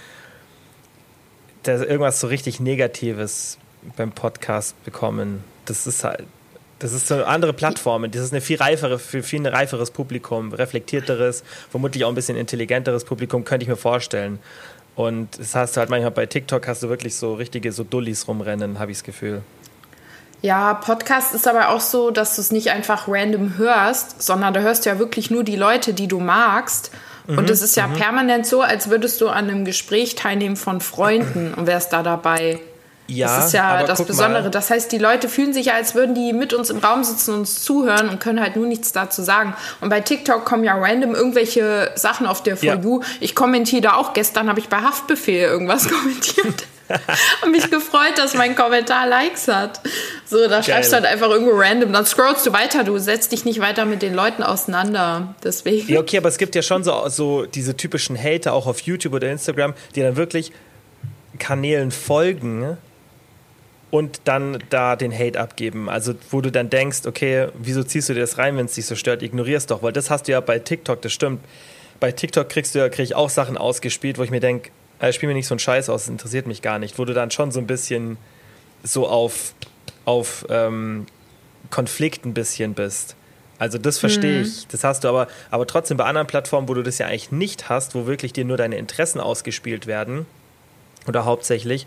[1.67, 3.59] irgendwas so richtig Negatives
[3.97, 5.45] beim Podcast bekommen.
[5.67, 6.25] Das ist halt,
[6.79, 8.11] das ist so eine andere Plattform.
[8.11, 13.05] Das ist eine viel reifere, viel, viel reiferes Publikum, reflektierteres, vermutlich auch ein bisschen intelligenteres
[13.05, 14.39] Publikum, könnte ich mir vorstellen.
[14.99, 18.27] Und das hast du halt manchmal bei TikTok hast du wirklich so richtige so Dullis
[18.27, 19.43] rumrennen, habe ich das Gefühl.
[20.43, 24.61] Ja, Podcast ist aber auch so, dass du es nicht einfach random hörst, sondern da
[24.61, 26.91] hörst du ja wirklich nur die Leute, die du magst.
[27.29, 27.95] Mhm, und es ist ja mhm.
[27.95, 32.59] permanent so, als würdest du an einem Gespräch teilnehmen von Freunden und wärst da dabei.
[33.09, 34.45] Ja, das ist ja das Besondere.
[34.45, 34.51] Mal.
[34.51, 37.33] Das heißt, die Leute fühlen sich ja, als würden die mit uns im Raum sitzen
[37.33, 39.55] und uns zuhören und können halt nur nichts dazu sagen.
[39.81, 42.75] Und bei TikTok kommen ja random irgendwelche Sachen auf der For ja.
[42.77, 43.01] You.
[43.21, 44.13] Ich kommentiere da auch.
[44.13, 46.67] Gestern habe ich bei Haftbefehl irgendwas kommentiert.
[47.43, 49.81] und mich gefreut, dass mein Kommentar Likes hat.
[50.27, 50.65] So, da Geil.
[50.65, 51.93] schreibst du halt einfach irgendwo random.
[51.95, 52.85] Dann scrollst du weiter.
[52.85, 55.35] Du setzt dich nicht weiter mit den Leuten auseinander.
[55.43, 55.91] Deswegen.
[55.91, 59.15] Ja, okay, aber es gibt ja schon so, so diese typischen Hater auch auf YouTube
[59.15, 60.53] oder Instagram, die dann wirklich
[61.39, 62.77] Kanälen folgen
[63.91, 65.89] und dann da den Hate abgeben.
[65.89, 68.87] Also wo du dann denkst, okay, wieso ziehst du dir das rein, wenn es dich
[68.87, 69.23] so stört?
[69.23, 71.41] Ignorierst doch, weil das hast du ja bei TikTok, das stimmt.
[72.01, 74.71] Bei TikTok kriegst du ja, krieg ich auch Sachen ausgespielt, wo ich mir denke,
[75.01, 76.99] äh, spiel mir nicht so einen Scheiß aus, das interessiert mich gar nicht.
[76.99, 78.19] Wo du dann schon so ein bisschen
[78.83, 79.55] so auf,
[80.05, 81.07] auf ähm,
[81.71, 83.17] Konflikt ein bisschen bist.
[83.59, 84.45] Also das verstehe mhm.
[84.45, 84.67] ich.
[84.69, 87.69] Das hast du aber, aber trotzdem bei anderen Plattformen, wo du das ja eigentlich nicht
[87.69, 90.27] hast, wo wirklich dir nur deine Interessen ausgespielt werden,
[91.09, 91.87] oder hauptsächlich,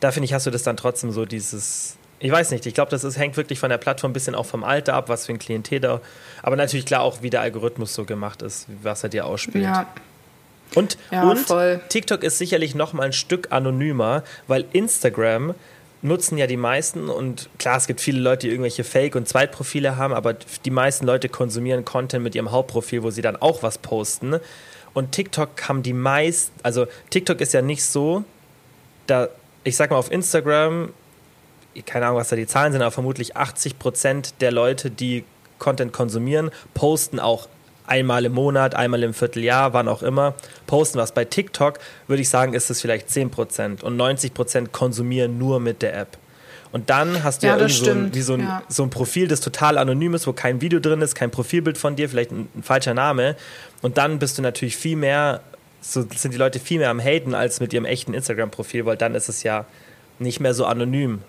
[0.00, 1.96] da finde ich, hast du das dann trotzdem so dieses.
[2.18, 4.46] Ich weiß nicht, ich glaube, das ist, hängt wirklich von der Plattform ein bisschen auch
[4.46, 6.00] vom Alter ab, was für ein Klientel da.
[6.42, 9.64] Aber natürlich klar auch, wie der Algorithmus so gemacht ist, was er dir ausspielt.
[9.64, 9.86] Ja.
[10.74, 11.46] Und, ja, und
[11.90, 15.54] TikTok ist sicherlich noch mal ein Stück anonymer, weil Instagram
[16.02, 19.96] nutzen ja die meisten und klar, es gibt viele Leute, die irgendwelche Fake- und Zweitprofile
[19.96, 23.78] haben, aber die meisten Leute konsumieren Content mit ihrem Hauptprofil, wo sie dann auch was
[23.78, 24.36] posten.
[24.94, 28.24] Und TikTok haben die meisten, also TikTok ist ja nicht so,
[29.06, 29.28] da
[29.66, 30.92] ich sag mal auf Instagram,
[31.84, 35.24] keine Ahnung, was da die Zahlen sind, aber vermutlich 80 Prozent der Leute, die
[35.58, 37.48] Content konsumieren, posten auch
[37.86, 40.34] einmal im Monat, einmal im Vierteljahr, wann auch immer,
[40.66, 41.12] posten was.
[41.12, 45.58] Bei TikTok würde ich sagen, ist es vielleicht 10 Prozent und 90 Prozent konsumieren nur
[45.58, 46.16] mit der App.
[46.70, 48.62] Und dann hast du ja, ja so, ein, wie so, ein, ja.
[48.68, 51.96] so ein Profil, das total anonym ist, wo kein Video drin ist, kein Profilbild von
[51.96, 53.36] dir, vielleicht ein, ein falscher Name.
[53.82, 55.40] Und dann bist du natürlich viel mehr
[55.80, 59.14] so sind die Leute viel mehr am Haten als mit ihrem echten Instagram-Profil, weil dann
[59.14, 59.64] ist es ja
[60.18, 61.22] nicht mehr so anonym.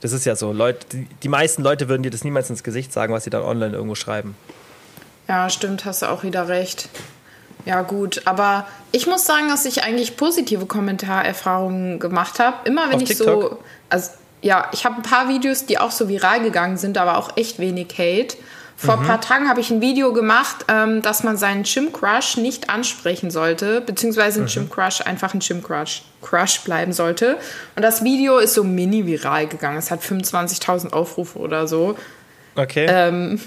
[0.00, 0.52] Das ist ja so.
[0.52, 3.42] Leute, die, die meisten Leute würden dir das niemals ins Gesicht sagen, was sie dann
[3.42, 4.36] online irgendwo schreiben.
[5.28, 6.88] Ja, stimmt, hast du auch wieder recht.
[7.64, 12.56] Ja, gut, aber ich muss sagen, dass ich eigentlich positive Kommentarerfahrungen gemacht habe.
[12.64, 13.42] Immer wenn Auf ich TikTok?
[13.42, 13.58] so.
[13.90, 14.10] Also,
[14.42, 17.58] ja, ich habe ein paar Videos, die auch so viral gegangen sind, aber auch echt
[17.58, 18.36] wenig Hate.
[18.76, 19.02] Vor mhm.
[19.02, 23.30] ein paar Tagen habe ich ein Video gemacht, ähm, dass man seinen Gym-Crush nicht ansprechen
[23.30, 24.48] sollte, beziehungsweise ein mhm.
[24.48, 27.38] Gym-Crush einfach ein Gym-Crush Crush bleiben sollte.
[27.74, 29.78] Und das Video ist so mini-viral gegangen.
[29.78, 31.96] Es hat 25.000 Aufrufe oder so.
[32.54, 32.86] Okay.
[32.88, 33.40] Ähm,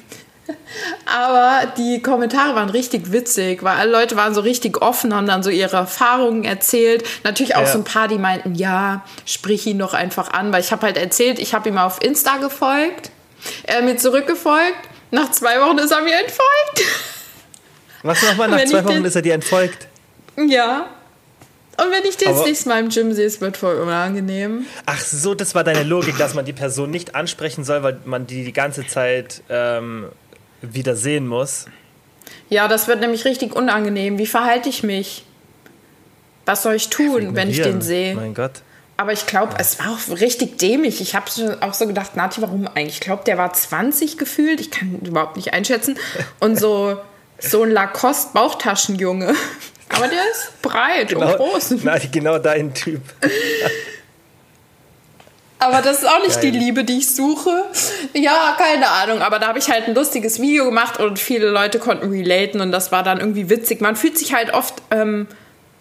[1.06, 5.44] aber die Kommentare waren richtig witzig, weil alle Leute waren so richtig offen, haben dann
[5.44, 7.04] so ihre Erfahrungen erzählt.
[7.24, 7.68] Natürlich auch ja.
[7.68, 10.98] so ein paar, die meinten, ja, sprich ihn doch einfach an, weil ich habe halt
[10.98, 13.12] erzählt, ich habe ihm auf Insta gefolgt,
[13.64, 16.82] er hat mir zurückgefolgt nach zwei Wochen ist er mir entfolgt.
[18.04, 18.50] Was nochmal?
[18.50, 19.88] Nach zwei Wochen ist er dir entfolgt?
[20.38, 20.88] Ja.
[21.78, 24.66] Und wenn ich den jetzt nächstes Mal im Gym sehe, es wird voll unangenehm.
[24.86, 28.28] Ach so, das war deine Logik, dass man die Person nicht ansprechen soll, weil man
[28.28, 30.08] die die ganze Zeit ähm,
[30.62, 31.68] wieder sehen muss.
[32.50, 34.18] Ja, das wird nämlich richtig unangenehm.
[34.18, 35.24] Wie verhalte ich mich?
[36.46, 38.16] Was soll ich tun, wenn ich den sehe?
[38.16, 38.62] Mein Gott.
[39.00, 41.00] Aber ich glaube, es war auch richtig dämlich.
[41.00, 42.96] Ich habe auch so gedacht, Nati, warum eigentlich?
[42.96, 44.60] Ich glaube, der war 20 gefühlt.
[44.60, 45.98] Ich kann überhaupt nicht einschätzen.
[46.42, 46.98] Und so,
[47.40, 49.34] so ein Lacoste-Bauchtaschenjunge.
[49.96, 51.72] Aber der ist breit genau, und groß.
[51.82, 53.00] Nati, genau dein Typ.
[55.60, 56.52] Aber das ist auch nicht Geil.
[56.52, 57.64] die Liebe, die ich suche.
[58.14, 59.22] Ja, keine Ahnung.
[59.22, 62.74] Aber da habe ich halt ein lustiges Video gemacht und viele Leute konnten relaten und
[62.74, 63.80] das war dann irgendwie witzig.
[63.80, 65.28] Man fühlt sich halt oft, ähm,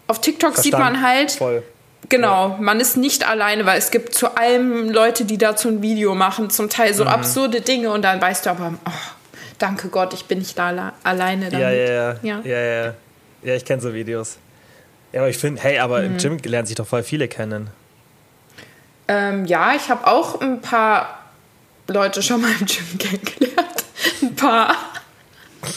[0.07, 0.63] auf TikTok Verstanden.
[0.63, 1.65] sieht man halt, Voll.
[2.09, 6.15] Genau, man ist nicht alleine, weil es gibt zu allem Leute, die dazu ein Video
[6.15, 7.11] machen, zum Teil so mhm.
[7.11, 8.91] absurde Dinge und dann weißt du aber, oh,
[9.59, 11.61] danke Gott, ich bin nicht da alleine damit.
[11.61, 12.17] Ja, ja, ja.
[12.23, 12.95] Ja, ja, ja.
[13.43, 14.39] ja ich kenne so Videos.
[15.13, 16.07] Ja, aber ich finde, hey, aber mhm.
[16.07, 17.71] im Gym lernen sich doch voll viele kennen.
[19.09, 21.25] Ähm, ja, ich habe auch ein paar
[21.89, 23.85] Leute schon mal im Gym kennengelernt.
[24.23, 24.77] Ein paar.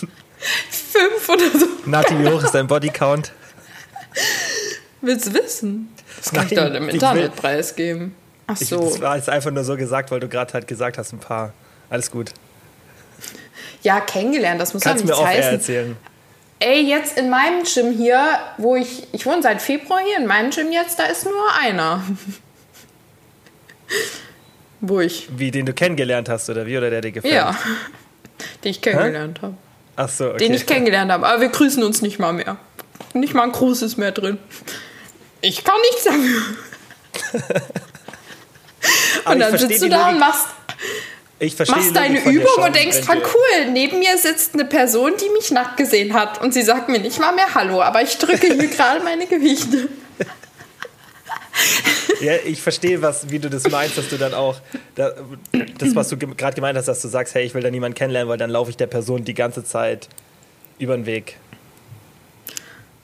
[0.70, 1.66] Fünf oder so.
[1.86, 3.32] Nati, wie hoch ist dein Bodycount?
[5.02, 5.90] Willst du wissen?
[6.22, 8.16] Das kann Nein, ich doch im Internet preisgeben.
[8.46, 8.84] Ach so.
[8.84, 11.20] Ich, das war jetzt einfach nur so gesagt, weil du gerade halt gesagt hast, ein
[11.20, 11.54] paar.
[11.90, 12.32] Alles gut.
[13.82, 15.54] Ja, kennengelernt, das muss Kannst ja nichts mir auch heißen.
[15.54, 15.98] erzählen.
[16.60, 18.24] Ey, jetzt in meinem Gym hier,
[18.58, 22.04] wo ich, ich wohne seit Februar hier, in meinem Gym jetzt, da ist nur einer.
[24.80, 25.28] wo ich.
[25.36, 27.34] Wie, den du kennengelernt hast, oder wie, oder der dir gefällt?
[27.34, 27.58] Ja,
[28.64, 29.56] den ich kennengelernt habe.
[29.96, 30.38] Ach so, okay.
[30.38, 32.58] Den ich kennengelernt habe, aber wir grüßen uns nicht mal mehr.
[33.14, 34.38] Nicht mal ein Gruß ist mehr drin.
[35.42, 36.42] Ich kann nichts dafür.
[39.32, 40.48] und dann sitzt du da und machst,
[41.70, 45.78] machst deine Übung und denkst, voll cool, neben mir sitzt eine Person, die mich nackt
[45.78, 49.04] gesehen hat und sie sagt mir nicht mal mehr Hallo, aber ich drücke hier gerade
[49.04, 49.90] meine Gewichte.
[52.22, 54.58] Ja, ich verstehe, was, wie du das meinst, dass du dann auch,
[54.96, 58.30] das, was du gerade gemeint hast, dass du sagst, hey, ich will da niemanden kennenlernen,
[58.30, 60.08] weil dann laufe ich der Person die ganze Zeit
[60.78, 61.38] über den Weg.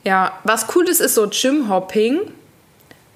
[0.04, 2.20] Ja, was cool ist, ist so Gym-Hopping.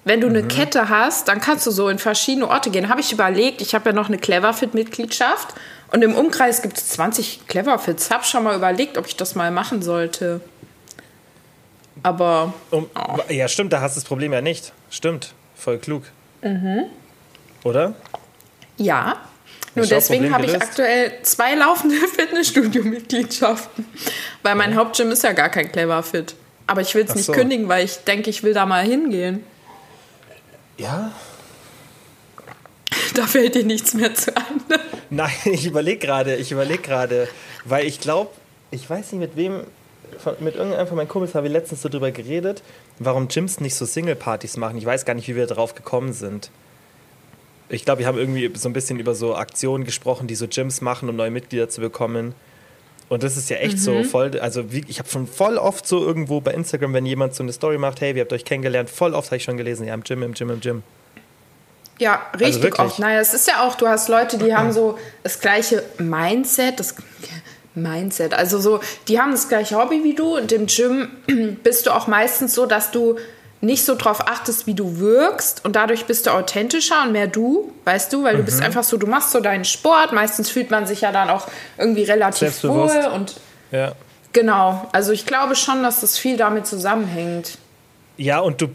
[0.05, 0.35] Wenn du mhm.
[0.35, 2.89] eine Kette hast, dann kannst du so in verschiedene Orte gehen.
[2.89, 5.55] Habe ich überlegt, ich habe ja noch eine Cleverfit-Mitgliedschaft
[5.91, 8.11] und im Umkreis gibt es 20 Cleverfits.
[8.11, 10.41] Habe schon mal überlegt, ob ich das mal machen sollte.
[12.01, 12.53] Aber.
[12.71, 13.19] Um, oh.
[13.29, 14.73] Ja, stimmt, da hast du das Problem ja nicht.
[14.89, 16.03] Stimmt, voll klug.
[16.41, 16.85] Mhm.
[17.63, 17.93] Oder?
[18.77, 19.17] Ja.
[19.75, 23.85] Nur deswegen habe ich aktuell zwei laufende Fitnessstudio-Mitgliedschaften.
[24.43, 26.35] Weil mein Hauptgym ist ja gar kein Cleverfit.
[26.67, 27.33] Aber ich will es nicht so.
[27.33, 29.43] kündigen, weil ich denke, ich will da mal hingehen.
[30.77, 31.11] Ja.
[33.15, 34.63] Da fällt dir nichts mehr zu an.
[35.11, 37.27] Nein, ich überlege gerade, ich überlege gerade,
[37.63, 38.31] weil ich glaube,
[38.71, 39.61] ich weiß nicht mit wem,
[40.39, 42.63] mit irgendeinem von meinen Kumpels habe ich letztens so drüber geredet,
[42.97, 44.77] warum Gyms nicht so Single-Partys machen.
[44.77, 46.49] Ich weiß gar nicht, wie wir darauf gekommen sind.
[47.69, 50.81] Ich glaube, wir haben irgendwie so ein bisschen über so Aktionen gesprochen, die so Gyms
[50.81, 52.33] machen, um neue Mitglieder zu bekommen.
[53.09, 53.81] Und das ist ja echt mhm.
[53.81, 57.35] so voll, also wie, ich habe schon voll oft so irgendwo bei Instagram, wenn jemand
[57.35, 59.85] so eine Story macht, hey, wir habt euch kennengelernt, voll oft habe ich schon gelesen,
[59.85, 60.83] ja, im Gym, im Gym, im Gym.
[61.99, 62.99] Ja, also richtig also oft.
[62.99, 66.95] Naja, es ist ja auch, du hast Leute, die haben so das gleiche Mindset, das
[67.75, 71.09] Mindset, also so, die haben das gleiche Hobby wie du und im Gym
[71.63, 73.17] bist du auch meistens so, dass du
[73.63, 77.71] nicht so drauf achtest, wie du wirkst und dadurch bist du authentischer und mehr du,
[77.85, 78.39] weißt du, weil mhm.
[78.39, 78.65] du bist mhm.
[78.65, 81.47] einfach so, du machst so deinen Sport, meistens fühlt man sich ja dann auch
[81.77, 83.35] irgendwie relativ wohl und
[83.71, 83.93] ja.
[84.33, 87.57] genau, also ich glaube schon, dass das viel damit zusammenhängt.
[88.17, 88.69] Ja, und du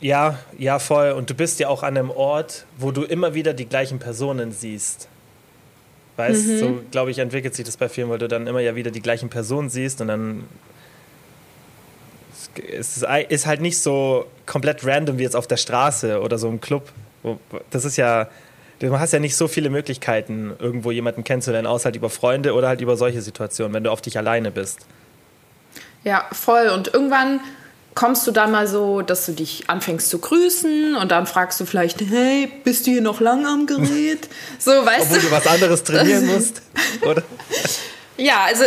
[0.00, 1.12] ja, ja, voll.
[1.12, 4.50] Und du bist ja auch an einem Ort, wo du immer wieder die gleichen Personen
[4.50, 5.08] siehst.
[6.16, 6.58] Weißt, mhm.
[6.58, 9.00] so glaube ich, entwickelt sich das bei vielen, weil du dann immer ja wieder die
[9.00, 10.44] gleichen Personen siehst und dann
[12.58, 16.60] es ist halt nicht so komplett random wie jetzt auf der Straße oder so im
[16.60, 16.90] Club.
[17.70, 18.28] Das ist ja,
[18.80, 22.68] du hast ja nicht so viele Möglichkeiten, irgendwo jemanden kennenzulernen, außer halt über Freunde oder
[22.68, 24.80] halt über solche Situationen, wenn du auf dich alleine bist.
[26.04, 26.68] Ja, voll.
[26.68, 27.40] Und irgendwann
[27.94, 31.66] kommst du dann mal so, dass du dich anfängst zu grüßen und dann fragst du
[31.66, 34.28] vielleicht, hey, bist du hier noch lang am Gerät?
[34.58, 35.26] So, weißt Obwohl du.
[35.26, 36.62] du was anderes trainieren musst,
[37.02, 37.22] oder?
[38.16, 38.64] Ja, also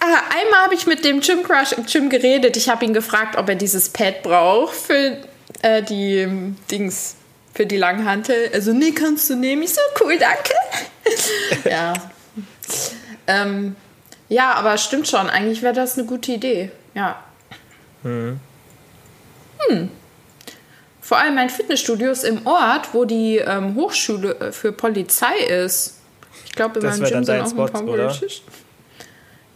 [0.00, 2.56] Ah, einmal habe ich mit dem Gym Crush im Gym geredet.
[2.56, 5.18] Ich habe ihn gefragt, ob er dieses Pad braucht für
[5.62, 7.16] äh, die ähm, Dings,
[7.54, 8.50] für die Langhantel.
[8.52, 9.62] Also, nee, kannst du nehmen.
[9.62, 10.54] Ich so, cool, danke.
[11.68, 11.94] ja.
[13.26, 13.74] Ähm,
[14.28, 15.28] ja, aber stimmt schon.
[15.28, 16.70] Eigentlich wäre das eine gute Idee.
[16.94, 17.22] Ja.
[18.02, 18.38] Hm.
[19.58, 19.90] Hm.
[21.00, 25.96] Vor allem mein Fitnessstudio ist im Ort, wo die ähm, Hochschule äh, für Polizei ist.
[26.44, 28.67] Ich glaube, in meinem Gym sind auch ein paar Polizisten.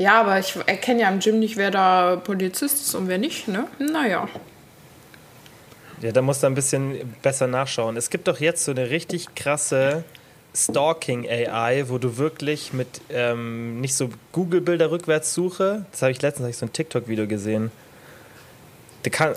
[0.03, 3.47] Ja, aber ich erkenne ja im Gym nicht, wer da Polizist ist und wer nicht,
[3.47, 3.69] ne?
[3.79, 4.29] Naja.
[6.01, 7.97] Ja, da musst du ein bisschen besser nachschauen.
[7.97, 10.03] Es gibt doch jetzt so eine richtig krasse
[10.57, 15.87] Stalking AI, wo du wirklich mit ähm, nicht so Google-Bilder rückwärts suche.
[15.93, 17.71] Das habe ich letztens ich so ein TikTok-Video gesehen.
[19.09, 19.35] Kann,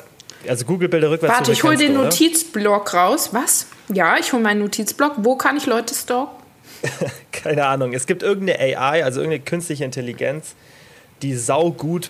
[0.47, 2.05] also Google-Bilder rückwärts Warte, ich hole den oder?
[2.05, 3.29] Notizblock raus.
[3.33, 3.67] Was?
[3.89, 5.13] Ja, ich hole meinen Notizblock.
[5.17, 6.44] Wo kann ich Leute stalken?
[7.31, 7.93] Keine Ahnung.
[7.93, 10.55] Es gibt irgendeine AI, also irgendeine künstliche Intelligenz,
[11.21, 12.09] die saugut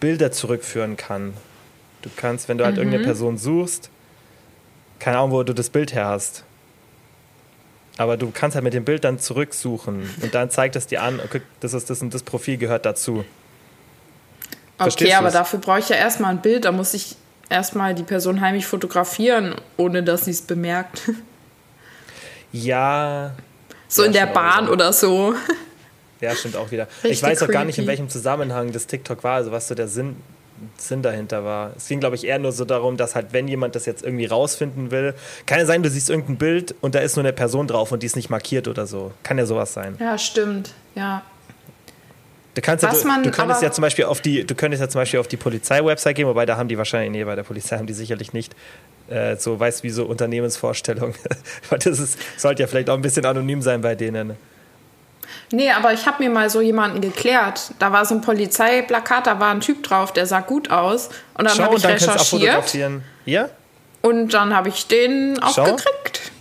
[0.00, 1.34] Bilder zurückführen kann.
[2.02, 2.82] Du kannst, wenn du halt mhm.
[2.82, 3.90] irgendeine Person suchst,
[4.98, 6.44] keine Ahnung, wo du das Bild her hast.
[7.98, 11.20] Aber du kannst halt mit dem Bild dann zurücksuchen und dann zeigt es dir an,
[11.20, 13.24] okay, das ist das und das Profil gehört dazu.
[14.78, 17.16] okay, aber dafür brauche ich ja erstmal ein Bild, da muss ich
[17.50, 21.10] erstmal die Person heimlich fotografieren, ohne dass sie es bemerkt.
[22.52, 23.32] Ja.
[23.90, 25.34] So ja, in der Bahn oder so.
[26.22, 26.86] Ja, stimmt auch wieder.
[27.02, 29.74] Richtig ich weiß auch gar nicht, in welchem Zusammenhang das TikTok war, also was so
[29.74, 30.16] der Sinn
[30.76, 31.72] Sinn dahinter war.
[31.76, 34.26] Es ging, glaube ich, eher nur so darum, dass halt, wenn jemand das jetzt irgendwie
[34.26, 35.14] rausfinden will,
[35.46, 38.02] kann ja sein, du siehst irgendein Bild und da ist nur eine Person drauf und
[38.02, 39.12] die ist nicht markiert oder so.
[39.22, 39.96] Kann ja sowas sein.
[39.98, 40.74] Ja, stimmt.
[40.94, 41.22] Ja.
[42.54, 45.00] Du kannst ja, du, du könntest ja zum Beispiel auf die, du könntest ja zum
[45.00, 47.86] Beispiel auf die Polizei-Website gehen, wobei da haben die wahrscheinlich, nee, bei der Polizei haben
[47.86, 48.54] die sicherlich nicht
[49.10, 51.14] äh, so, weißt wie so Unternehmensvorstellungen.
[51.70, 54.36] das ist, sollte ja vielleicht auch ein bisschen anonym sein bei denen.
[55.52, 57.72] Nee, aber ich habe mir mal so jemanden geklärt.
[57.78, 61.08] Da war so ein Polizeiplakat, da war ein Typ drauf, der sah gut aus.
[61.34, 62.74] Und dann habe ich dann recherchiert.
[63.24, 63.48] Ja?
[64.02, 65.64] Und dann habe ich den auch Schau.
[65.64, 66.32] gekriegt.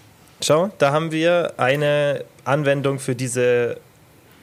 [0.41, 3.77] Schau, da haben wir eine Anwendung für diese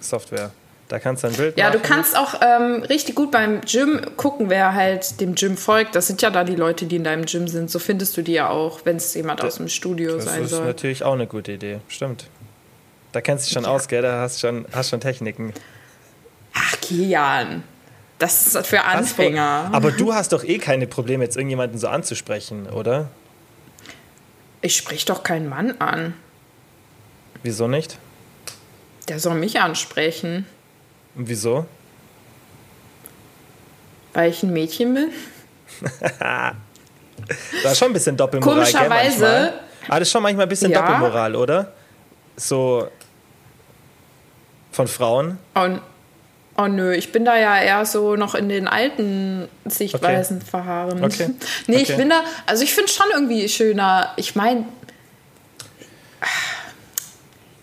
[0.00, 0.50] Software.
[0.88, 1.82] Da kannst du ein Bild Ja, machen.
[1.82, 5.96] du kannst auch ähm, richtig gut beim Gym gucken, wer halt dem Gym folgt.
[5.96, 7.70] Das sind ja da die Leute, die in deinem Gym sind.
[7.70, 10.42] So findest du die ja auch, wenn es jemand das, aus dem Studio sein soll.
[10.42, 11.80] Das ist natürlich auch eine gute Idee.
[11.88, 12.28] Stimmt.
[13.12, 13.70] Da kennst du dich schon ja.
[13.70, 14.02] aus, gell?
[14.02, 15.52] Da hast schon, hast schon Techniken.
[16.54, 17.64] Ach, Kian.
[18.18, 19.68] Das ist für Anfänger.
[19.72, 23.10] aber du hast doch eh keine Probleme, jetzt irgendjemanden so anzusprechen, oder?
[24.62, 26.14] Ich sprich doch keinen Mann an.
[27.42, 27.98] Wieso nicht?
[29.08, 30.46] Der soll mich ansprechen.
[31.16, 31.66] Und wieso?
[34.12, 35.10] Weil ich ein Mädchen bin.
[36.20, 36.54] da
[37.64, 38.58] ist schon ein bisschen Doppelmoral.
[38.58, 39.20] Komischerweise.
[39.20, 39.52] Gell,
[39.88, 40.80] Aber das ist schon manchmal ein bisschen ja.
[40.80, 41.72] Doppelmoral, oder?
[42.36, 42.88] So,
[44.76, 45.38] von Frauen?
[45.54, 45.68] Oh,
[46.58, 50.46] oh nö, ich bin da ja eher so noch in den alten Sichtweisen okay.
[50.50, 51.02] verharren.
[51.02, 51.30] Okay.
[51.66, 51.86] nee, okay.
[51.88, 54.12] ich bin da, also ich finde es schon irgendwie schöner.
[54.16, 54.66] Ich meine,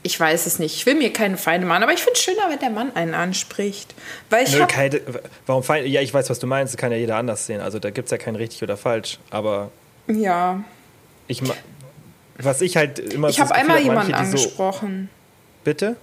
[0.03, 0.75] ich weiß es nicht.
[0.75, 3.13] Ich will mir keine Feinde machen, aber ich finde es schöner, wenn der Mann einen
[3.13, 3.95] anspricht.
[4.29, 5.01] Weil ich Nö, keine,
[5.45, 5.87] warum Feinde?
[5.87, 6.73] Ja, ich weiß, was du meinst.
[6.73, 7.61] Das kann ja jeder anders sehen.
[7.61, 9.17] Also da gibt es ja kein richtig oder falsch.
[9.29, 9.71] Aber.
[10.07, 10.63] Ja.
[11.27, 11.41] Ich,
[12.37, 13.29] was ich halt immer.
[13.29, 15.09] Ich habe einmal jemanden angesprochen.
[15.09, 15.95] So, bitte?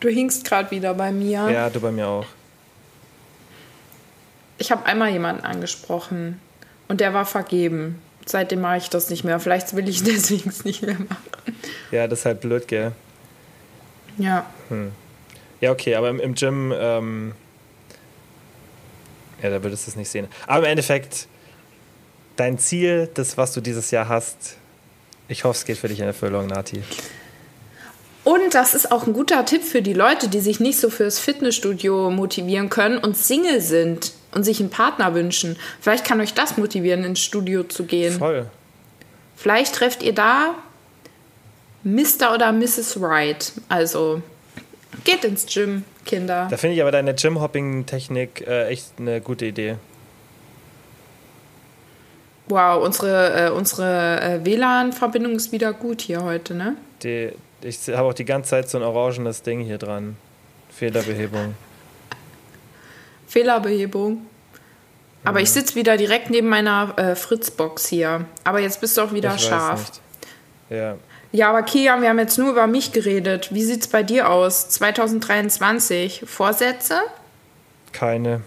[0.00, 1.50] Du hinkst gerade wieder bei mir.
[1.50, 2.26] Ja, du bei mir auch.
[4.58, 6.40] Ich habe einmal jemanden angesprochen
[6.88, 8.02] und der war vergeben.
[8.28, 9.40] Seitdem mache ich das nicht mehr.
[9.40, 11.56] Vielleicht will ich deswegen es nicht mehr machen.
[11.90, 12.92] Ja, das ist halt blöd, gell?
[14.18, 14.46] Ja.
[14.68, 14.92] Hm.
[15.60, 17.32] Ja, okay, aber im, im Gym, ähm,
[19.42, 20.28] ja, da würdest du es nicht sehen.
[20.46, 21.26] Aber im Endeffekt,
[22.36, 24.56] dein Ziel, das, was du dieses Jahr hast,
[25.28, 26.82] ich hoffe, es geht für dich in Erfüllung, Nati.
[28.24, 31.18] Und das ist auch ein guter Tipp für die Leute, die sich nicht so fürs
[31.18, 35.56] Fitnessstudio motivieren können und Single sind und sich einen Partner wünschen.
[35.80, 38.18] Vielleicht kann euch das motivieren, ins Studio zu gehen.
[38.18, 38.46] Voll.
[39.36, 40.54] Vielleicht trefft ihr da
[41.84, 42.34] Mr.
[42.34, 42.98] oder Mrs.
[43.00, 43.52] Right.
[43.68, 44.22] Also
[45.04, 46.48] geht ins Gym, Kinder.
[46.50, 49.76] Da finde ich aber deine Gym-Hopping-Technik äh, echt eine gute Idee.
[52.48, 56.76] Wow, unsere, äh, unsere äh, WLAN-Verbindung ist wieder gut hier heute, ne?
[57.02, 57.30] Die,
[57.62, 60.16] ich habe auch die ganze Zeit so ein orangenes Ding hier dran.
[60.70, 61.54] Fehlerbehebung.
[63.28, 64.26] Fehlerbehebung.
[65.24, 68.24] Aber ich sitze wieder direkt neben meiner äh, Fritzbox hier.
[68.44, 69.92] Aber jetzt bist du auch wieder ich scharf.
[70.70, 70.96] Ja.
[71.30, 73.52] Ja, aber Kia, wir haben jetzt nur über mich geredet.
[73.52, 74.70] Wie sieht es bei dir aus?
[74.70, 76.24] 2023.
[76.26, 77.02] Vorsätze?
[77.92, 78.40] Keine.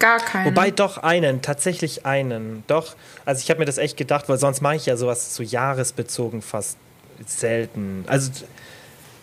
[0.00, 0.46] Gar keine.
[0.46, 2.64] Wobei doch einen, tatsächlich einen.
[2.66, 2.96] Doch.
[3.24, 6.42] Also ich habe mir das echt gedacht, weil sonst mache ich ja sowas so jahresbezogen
[6.42, 6.78] fast
[7.26, 8.04] selten.
[8.08, 8.30] Also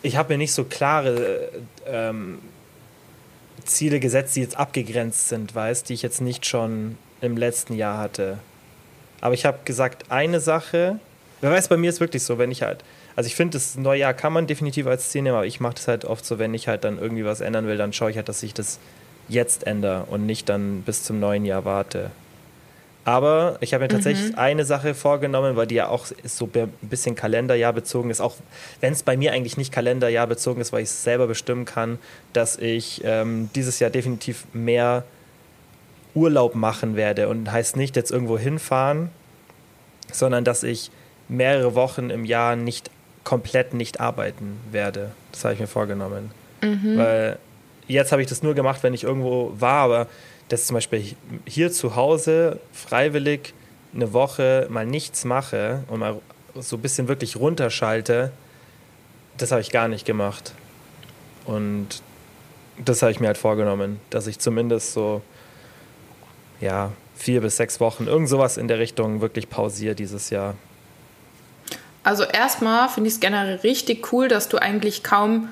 [0.02, 1.50] ich habe mir nicht so klare
[1.86, 2.38] ähm,
[3.66, 7.98] Ziele gesetzt, die jetzt abgegrenzt sind, weißt, die ich jetzt nicht schon im letzten Jahr
[7.98, 8.38] hatte.
[9.20, 10.98] Aber ich habe gesagt, eine Sache,
[11.40, 14.00] wer weiß, bei mir ist wirklich so, wenn ich halt, also ich finde, das neue
[14.00, 16.54] Jahr kann man definitiv als Ziel nehmen, aber ich mache das halt oft so, wenn
[16.54, 18.78] ich halt dann irgendwie was ändern will, dann schaue ich halt, dass ich das
[19.28, 22.10] jetzt ändere und nicht dann bis zum neuen Jahr warte.
[23.06, 24.38] Aber ich habe mir tatsächlich mhm.
[24.38, 28.20] eine Sache vorgenommen, weil die ja auch so ein bisschen Kalenderjahr bezogen ist.
[28.20, 28.34] Auch
[28.80, 32.00] wenn es bei mir eigentlich nicht Kalenderjahr bezogen ist, weil ich es selber bestimmen kann,
[32.32, 35.04] dass ich ähm, dieses Jahr definitiv mehr
[36.16, 37.28] Urlaub machen werde.
[37.28, 39.10] Und heißt nicht jetzt irgendwo hinfahren,
[40.10, 40.90] sondern dass ich
[41.28, 42.90] mehrere Wochen im Jahr nicht
[43.22, 45.12] komplett nicht arbeiten werde.
[45.30, 46.32] Das habe ich mir vorgenommen.
[46.60, 46.98] Mhm.
[46.98, 47.38] Weil
[47.86, 50.06] jetzt habe ich das nur gemacht, wenn ich irgendwo war, aber
[50.48, 53.54] dass zum Beispiel hier zu Hause freiwillig
[53.94, 56.20] eine Woche mal nichts mache und mal
[56.54, 58.32] so ein bisschen wirklich runterschalte,
[59.36, 60.52] das habe ich gar nicht gemacht.
[61.44, 62.02] Und
[62.84, 65.22] das habe ich mir halt vorgenommen, dass ich zumindest so,
[66.60, 70.54] ja, vier bis sechs Wochen, irgend sowas in der Richtung wirklich pausiere dieses Jahr.
[72.02, 75.48] Also erstmal finde ich es generell richtig cool, dass du eigentlich kaum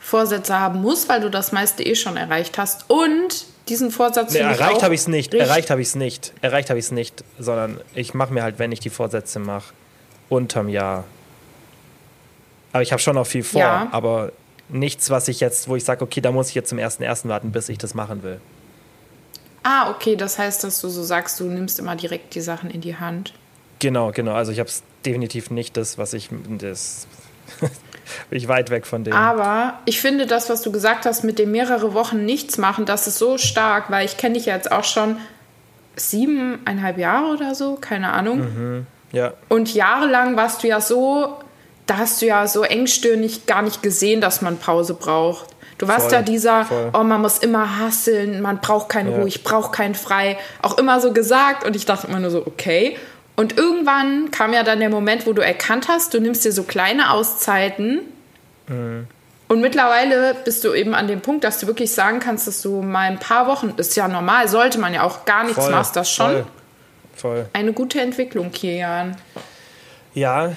[0.00, 2.90] Vorsätze haben musst, weil du das meiste eh schon erreicht hast.
[2.90, 4.32] Und diesen Vorsatz.
[4.32, 5.34] Nee, erreicht habe ich es nicht.
[5.34, 6.32] Erreicht habe ich es nicht.
[6.40, 9.72] Erreicht habe ich es nicht, sondern ich mache mir halt, wenn ich die Vorsätze mache,
[10.28, 11.04] unterm Jahr.
[12.72, 13.88] Aber ich habe schon noch viel vor, ja.
[13.92, 14.32] aber
[14.68, 17.28] nichts, was ich jetzt, wo ich sage, okay, da muss ich jetzt zum ersten ersten
[17.28, 18.40] warten, bis ich das machen will.
[19.62, 22.80] Ah, okay, das heißt, dass du so sagst, du nimmst immer direkt die Sachen in
[22.80, 23.34] die Hand.
[23.78, 24.32] Genau, genau.
[24.34, 27.06] Also ich habe es definitiv nicht das, was ich das
[28.30, 29.12] bin ich weit weg von dem.
[29.12, 33.06] Aber ich finde das, was du gesagt hast, mit dem mehrere Wochen nichts machen, das
[33.06, 35.16] ist so stark, weil ich kenne dich ja jetzt auch schon
[35.96, 38.38] siebeneinhalb Jahre oder so, keine Ahnung.
[38.38, 39.34] Mhm, ja.
[39.48, 41.38] Und jahrelang warst du ja so,
[41.86, 45.50] da hast du ja so engstirnig gar nicht gesehen, dass man Pause braucht.
[45.78, 46.90] Du warst voll, ja dieser, voll.
[46.94, 49.16] oh, man muss immer hasseln, man braucht keine ja.
[49.16, 50.38] Ruhe, ich brauche keinen Frei.
[50.62, 52.96] Auch immer so gesagt und ich dachte immer nur so, okay.
[53.36, 56.64] Und irgendwann kam ja dann der Moment, wo du erkannt hast, du nimmst dir so
[56.64, 58.00] kleine Auszeiten.
[58.68, 59.06] Mhm.
[59.48, 62.80] Und mittlerweile bist du eben an dem Punkt, dass du wirklich sagen kannst, dass du
[62.80, 65.94] mal ein paar Wochen, ist ja normal, sollte man ja auch gar nichts voll, machst,
[65.94, 66.32] das schon.
[66.32, 66.46] Voll,
[67.16, 67.46] voll.
[67.52, 69.16] Eine gute Entwicklung, Kilian.
[70.14, 70.56] Ja,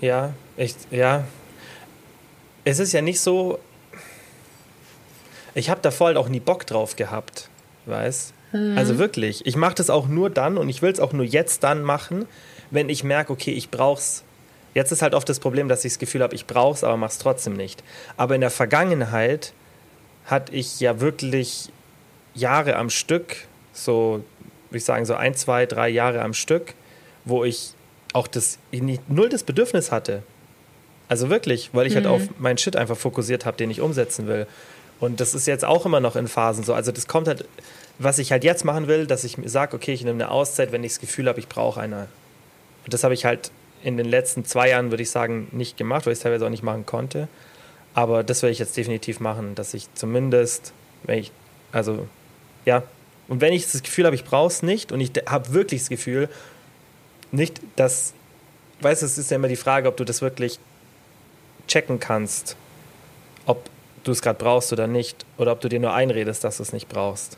[0.00, 1.24] ja, echt, ja.
[2.64, 3.58] Es ist ja nicht so.
[5.54, 7.48] Ich habe da voll auch nie Bock drauf gehabt,
[7.86, 8.32] weißt?
[8.52, 8.76] Mhm.
[8.76, 11.62] Also wirklich, ich mache das auch nur dann und ich will es auch nur jetzt
[11.62, 12.26] dann machen,
[12.70, 14.24] wenn ich merke, okay, ich brauch's.
[14.72, 17.18] Jetzt ist halt oft das Problem, dass ich das Gefühl habe, ich brauch's, aber mach's
[17.18, 17.82] trotzdem nicht.
[18.16, 19.52] Aber in der Vergangenheit
[20.26, 21.70] hatte ich ja wirklich
[22.34, 24.22] Jahre am Stück, so,
[24.68, 26.74] würde ich sagen, so ein, zwei, drei Jahre am Stück,
[27.24, 27.74] wo ich
[28.12, 28.58] auch das
[29.08, 30.22] null das Bedürfnis hatte.
[31.08, 32.10] Also wirklich, weil ich halt mhm.
[32.10, 34.46] halt auf meinen Shit einfach fokussiert habe, den ich umsetzen will.
[35.00, 36.74] Und das ist jetzt auch immer noch in Phasen so.
[36.74, 37.46] Also das kommt halt,
[38.02, 40.82] was ich halt jetzt machen will, dass ich sage, okay, ich nehme eine Auszeit, wenn
[40.82, 42.08] ich das Gefühl habe, ich brauche eine.
[42.84, 46.06] Und das habe ich halt in den letzten zwei Jahren, würde ich sagen, nicht gemacht,
[46.06, 47.28] weil ich es teilweise auch nicht machen konnte.
[47.92, 50.72] Aber das werde ich jetzt definitiv machen, dass ich zumindest,
[51.02, 51.30] wenn ich,
[51.72, 52.08] also,
[52.64, 52.82] ja,
[53.28, 55.90] und wenn ich das Gefühl habe, ich brauche es nicht und ich habe wirklich das
[55.90, 56.30] Gefühl,
[57.32, 58.14] nicht, dass,
[58.80, 60.58] weißt du, es ist ja immer die Frage, ob du das wirklich
[61.68, 62.56] checken kannst,
[63.44, 63.68] ob
[64.04, 66.72] du es gerade brauchst oder nicht, oder ob du dir nur einredest, dass du es
[66.72, 67.36] nicht brauchst.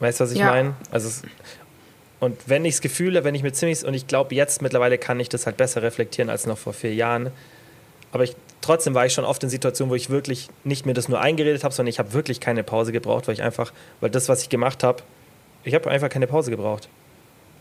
[0.00, 0.50] Weißt du, was ich ja.
[0.50, 0.74] meine?
[0.90, 1.08] Also
[2.20, 4.98] und wenn ich das Gefühl habe, wenn ich mir ziemlich, und ich glaube, jetzt mittlerweile
[4.98, 7.30] kann ich das halt besser reflektieren als noch vor vier Jahren,
[8.10, 11.08] aber ich, trotzdem war ich schon oft in Situationen, wo ich wirklich nicht mir das
[11.08, 14.28] nur eingeredet habe, sondern ich habe wirklich keine Pause gebraucht, weil ich einfach, weil das,
[14.28, 15.02] was ich gemacht habe,
[15.64, 16.88] ich habe einfach keine Pause gebraucht.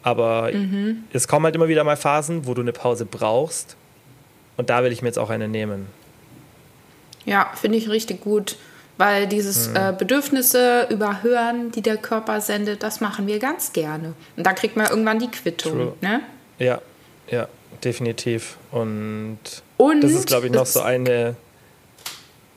[0.04, 1.04] Aber mhm.
[1.12, 3.76] es kommen halt immer wieder mal Phasen, wo du eine Pause brauchst.
[4.56, 5.88] Und da will ich mir jetzt auch eine nehmen.
[7.26, 8.56] Ja, finde ich richtig gut.
[8.98, 9.76] Weil dieses mhm.
[9.76, 14.14] äh, Bedürfnisse überhören, die der Körper sendet, das machen wir ganz gerne.
[14.36, 15.94] Und da kriegt man irgendwann die Quittung.
[16.02, 16.22] Ne?
[16.58, 16.82] Ja,
[17.30, 17.48] ja,
[17.84, 18.58] definitiv.
[18.72, 19.40] Und,
[19.78, 21.36] Und das ist, glaube ich, noch so eine.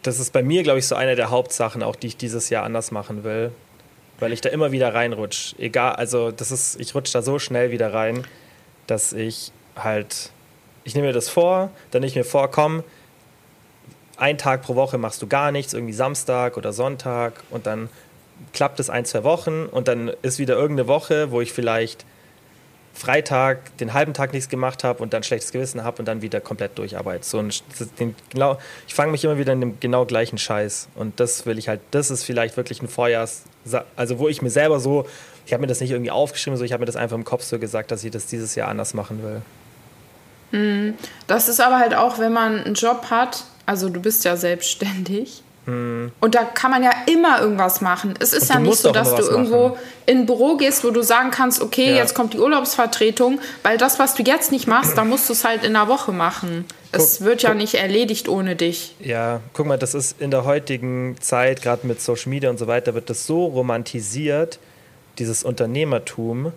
[0.03, 2.65] Das ist bei mir, glaube ich, so eine der Hauptsachen, auch die ich dieses Jahr
[2.65, 3.53] anders machen will.
[4.19, 5.57] Weil ich da immer wieder reinrutsche.
[5.59, 8.27] Egal, also das ist, ich rutsche da so schnell wieder rein,
[8.87, 10.31] dass ich halt.
[10.85, 12.83] Ich nehme mir das vor, dann nehme ich mir vor, komm,
[14.21, 17.89] ein Tag pro Woche machst du gar nichts, irgendwie Samstag oder Sonntag und dann
[18.53, 22.05] klappt es ein, zwei Wochen und dann ist wieder irgendeine Woche, wo ich vielleicht
[22.93, 26.41] Freitag den halben Tag nichts gemacht habe und dann schlechtes Gewissen habe und dann wieder
[26.41, 27.25] komplett durcharbeite.
[27.25, 27.43] So
[28.31, 31.69] genau, ich fange mich immer wieder in dem genau gleichen Scheiß und das will ich
[31.69, 33.45] halt, das ist vielleicht wirklich ein Vorjahrs,
[33.97, 35.07] also wo ich mir selber so,
[35.47, 37.43] ich habe mir das nicht irgendwie aufgeschrieben, so ich habe mir das einfach im Kopf
[37.43, 39.43] so gesagt, dass ich das dieses Jahr anders machen will.
[40.53, 40.95] Mhm.
[41.27, 45.45] Das ist aber halt auch, wenn man einen Job hat, also du bist ja selbstständig.
[45.67, 46.11] Hm.
[46.21, 48.15] Und da kann man ja immer irgendwas machen.
[48.19, 49.81] Es ist ja nicht so, dass du irgendwo machen.
[50.07, 51.99] in ein Büro gehst, wo du sagen kannst, okay, ja.
[51.99, 55.45] jetzt kommt die Urlaubsvertretung, weil das, was du jetzt nicht machst, da musst du es
[55.45, 56.65] halt in einer Woche machen.
[56.91, 58.97] Guck, es wird ja guck, nicht erledigt ohne dich.
[58.99, 62.67] Ja, guck mal, das ist in der heutigen Zeit, gerade mit Social Media und so
[62.67, 64.59] weiter, wird das so romantisiert,
[65.21, 66.53] dieses Unternehmertum.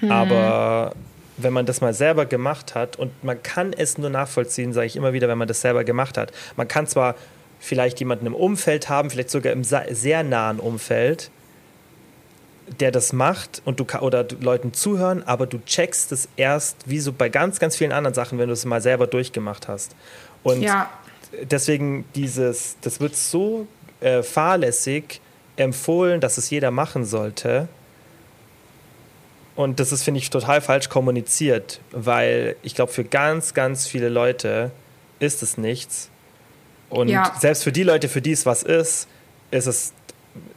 [0.00, 0.12] Hm.
[0.12, 0.92] Aber
[1.36, 4.96] wenn man das mal selber gemacht hat und man kann es nur nachvollziehen, sage ich
[4.96, 6.32] immer wieder, wenn man das selber gemacht hat.
[6.56, 7.14] Man kann zwar
[7.60, 11.30] vielleicht jemanden im Umfeld haben, vielleicht sogar im sehr nahen Umfeld,
[12.80, 17.12] der das macht und du oder Leuten zuhören, aber du checkst es erst, wie so
[17.12, 19.94] bei ganz, ganz vielen anderen Sachen, wenn du es mal selber durchgemacht hast.
[20.42, 20.90] Und ja.
[21.42, 23.66] deswegen dieses, das wird so
[24.00, 25.20] äh, fahrlässig
[25.56, 27.68] empfohlen, dass es jeder machen sollte.
[29.56, 34.08] Und das ist, finde ich, total falsch kommuniziert, weil ich glaube, für ganz, ganz viele
[34.08, 34.72] Leute
[35.20, 36.10] ist es nichts.
[36.90, 37.32] Und ja.
[37.38, 39.08] selbst für die Leute, für die es was ist,
[39.50, 39.92] ist es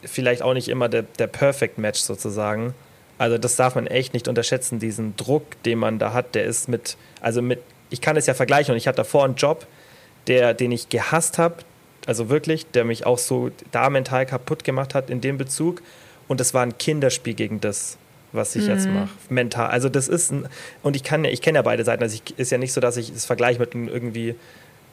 [0.03, 2.73] vielleicht auch nicht immer der, der Perfect Match sozusagen.
[3.17, 6.67] Also das darf man echt nicht unterschätzen, diesen Druck, den man da hat, der ist
[6.67, 9.65] mit, also mit, ich kann es ja vergleichen und ich hatte davor einen Job,
[10.27, 11.57] der, den ich gehasst habe,
[12.05, 15.81] also wirklich, der mich auch so da mental kaputt gemacht hat in dem Bezug
[16.27, 17.97] und es war ein Kinderspiel gegen das,
[18.31, 18.69] was ich mhm.
[18.69, 19.67] jetzt mache, mental.
[19.67, 20.47] Also das ist ein,
[20.83, 22.81] und ich kann ja, ich kenne ja beide Seiten, also ich, ist ja nicht so,
[22.81, 24.35] dass ich es vergleiche mit einem irgendwie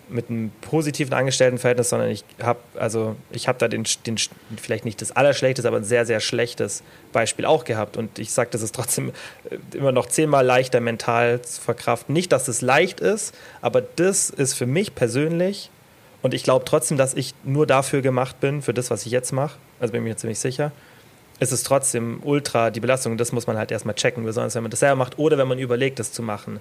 [0.09, 4.17] mit einem positiven Angestelltenverhältnis, sondern ich habe also ich habe da den, den
[4.57, 6.83] vielleicht nicht das allerschlechteste, aber ein sehr sehr schlechtes
[7.13, 9.13] Beispiel auch gehabt und ich sage, das ist trotzdem
[9.51, 12.13] äh, immer noch zehnmal leichter mental zu verkraften.
[12.13, 15.71] Nicht, dass es leicht ist, aber das ist für mich persönlich
[16.23, 19.33] und ich glaube trotzdem, dass ich nur dafür gemacht bin für das, was ich jetzt
[19.33, 19.59] mache.
[19.81, 20.73] Also bin ich mir ziemlich sicher.
[21.41, 23.17] Es ist trotzdem ultra die Belastung.
[23.17, 25.59] Das muss man halt erstmal checken, besonders wenn man das selber macht oder wenn man
[25.59, 26.61] überlegt, das zu machen.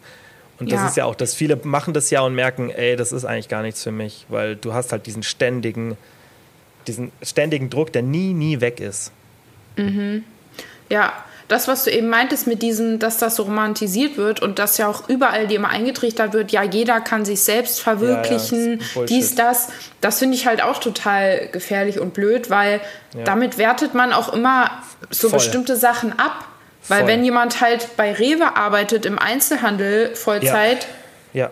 [0.59, 0.87] Und das ja.
[0.87, 3.63] ist ja auch, dass viele machen das ja und merken, ey, das ist eigentlich gar
[3.63, 5.97] nichts für mich, weil du hast halt diesen ständigen,
[6.87, 9.11] diesen ständigen Druck, der nie, nie weg ist.
[9.77, 10.23] Mhm.
[10.89, 11.13] Ja,
[11.47, 14.87] das, was du eben meintest mit diesem, dass das so romantisiert wird und dass ja
[14.87, 19.35] auch überall dir immer eingetrichtert wird, ja, jeder kann sich selbst verwirklichen, ja, ja, dies,
[19.35, 19.69] das,
[20.01, 22.81] das finde ich halt auch total gefährlich und blöd, weil
[23.15, 23.23] ja.
[23.23, 24.71] damit wertet man auch immer
[25.09, 25.39] so Voll.
[25.39, 26.45] bestimmte Sachen ab.
[26.89, 27.07] Weil Voll.
[27.07, 30.85] wenn jemand halt bei Rewe arbeitet im Einzelhandel Vollzeit,
[31.31, 31.49] ja.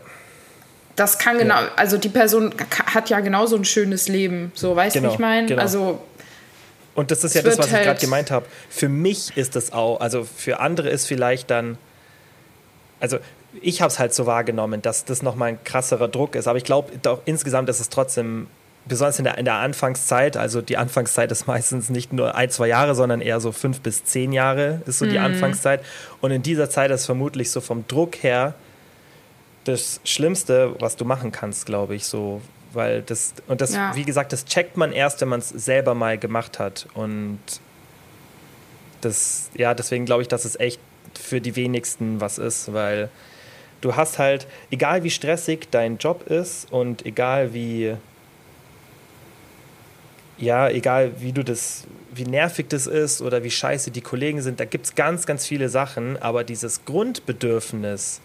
[0.97, 2.53] das kann genau, also die Person
[2.85, 5.47] hat ja genauso ein schönes Leben, so weißt du, genau, wie ich meine?
[5.47, 5.61] Genau.
[5.61, 6.01] Also
[6.93, 8.45] und das ist ja das, was ich gerade halt gemeint habe.
[8.69, 11.77] Für mich ist es auch, also für andere ist vielleicht dann,
[12.99, 13.17] also
[13.61, 16.47] ich habe es halt so wahrgenommen, dass das nochmal ein krasserer Druck ist.
[16.47, 16.91] Aber ich glaube,
[17.25, 18.47] insgesamt ist es trotzdem
[18.85, 22.67] besonders in der, in der Anfangszeit, also die Anfangszeit ist meistens nicht nur ein, zwei
[22.67, 25.25] Jahre, sondern eher so fünf bis zehn Jahre ist so die mhm.
[25.25, 25.83] Anfangszeit.
[26.19, 28.55] Und in dieser Zeit ist vermutlich so vom Druck her
[29.65, 32.41] das Schlimmste, was du machen kannst, glaube ich, so.
[32.73, 33.95] Weil das, und das, ja.
[33.95, 36.87] wie gesagt, das checkt man erst, wenn man es selber mal gemacht hat.
[36.93, 37.39] Und
[39.01, 40.79] das, ja, deswegen glaube ich, dass es echt
[41.19, 43.09] für die wenigsten was ist, weil
[43.81, 47.97] du hast halt, egal wie stressig dein Job ist und egal wie
[50.41, 54.59] ja, egal wie du das, wie nervig das ist oder wie scheiße die Kollegen sind,
[54.59, 58.21] da gibt es ganz, ganz viele Sachen, aber dieses Grundbedürfnis,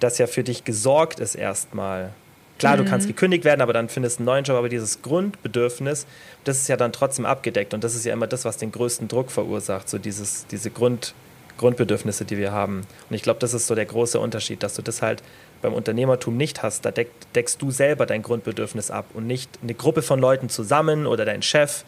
[0.00, 2.14] das ja für dich gesorgt ist erstmal.
[2.58, 2.84] Klar, mhm.
[2.84, 6.06] du kannst gekündigt werden, aber dann findest du einen neuen Job, aber dieses Grundbedürfnis,
[6.44, 9.08] das ist ja dann trotzdem abgedeckt und das ist ja immer das, was den größten
[9.08, 11.14] Druck verursacht, so dieses, diese Grund,
[11.58, 12.82] Grundbedürfnisse, die wir haben.
[13.08, 15.22] Und ich glaube, das ist so der große Unterschied, dass du das halt
[15.60, 16.84] beim Unternehmertum nicht hast.
[16.84, 21.06] Da deck, deckst du selber dein Grundbedürfnis ab und nicht eine Gruppe von Leuten zusammen
[21.06, 21.84] oder dein Chef.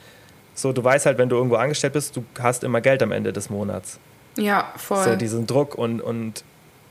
[0.55, 3.33] So, du weißt halt, wenn du irgendwo angestellt bist, du hast immer Geld am Ende
[3.33, 3.99] des Monats.
[4.37, 5.05] Ja, voll.
[5.05, 6.45] So diesen Druck und, und,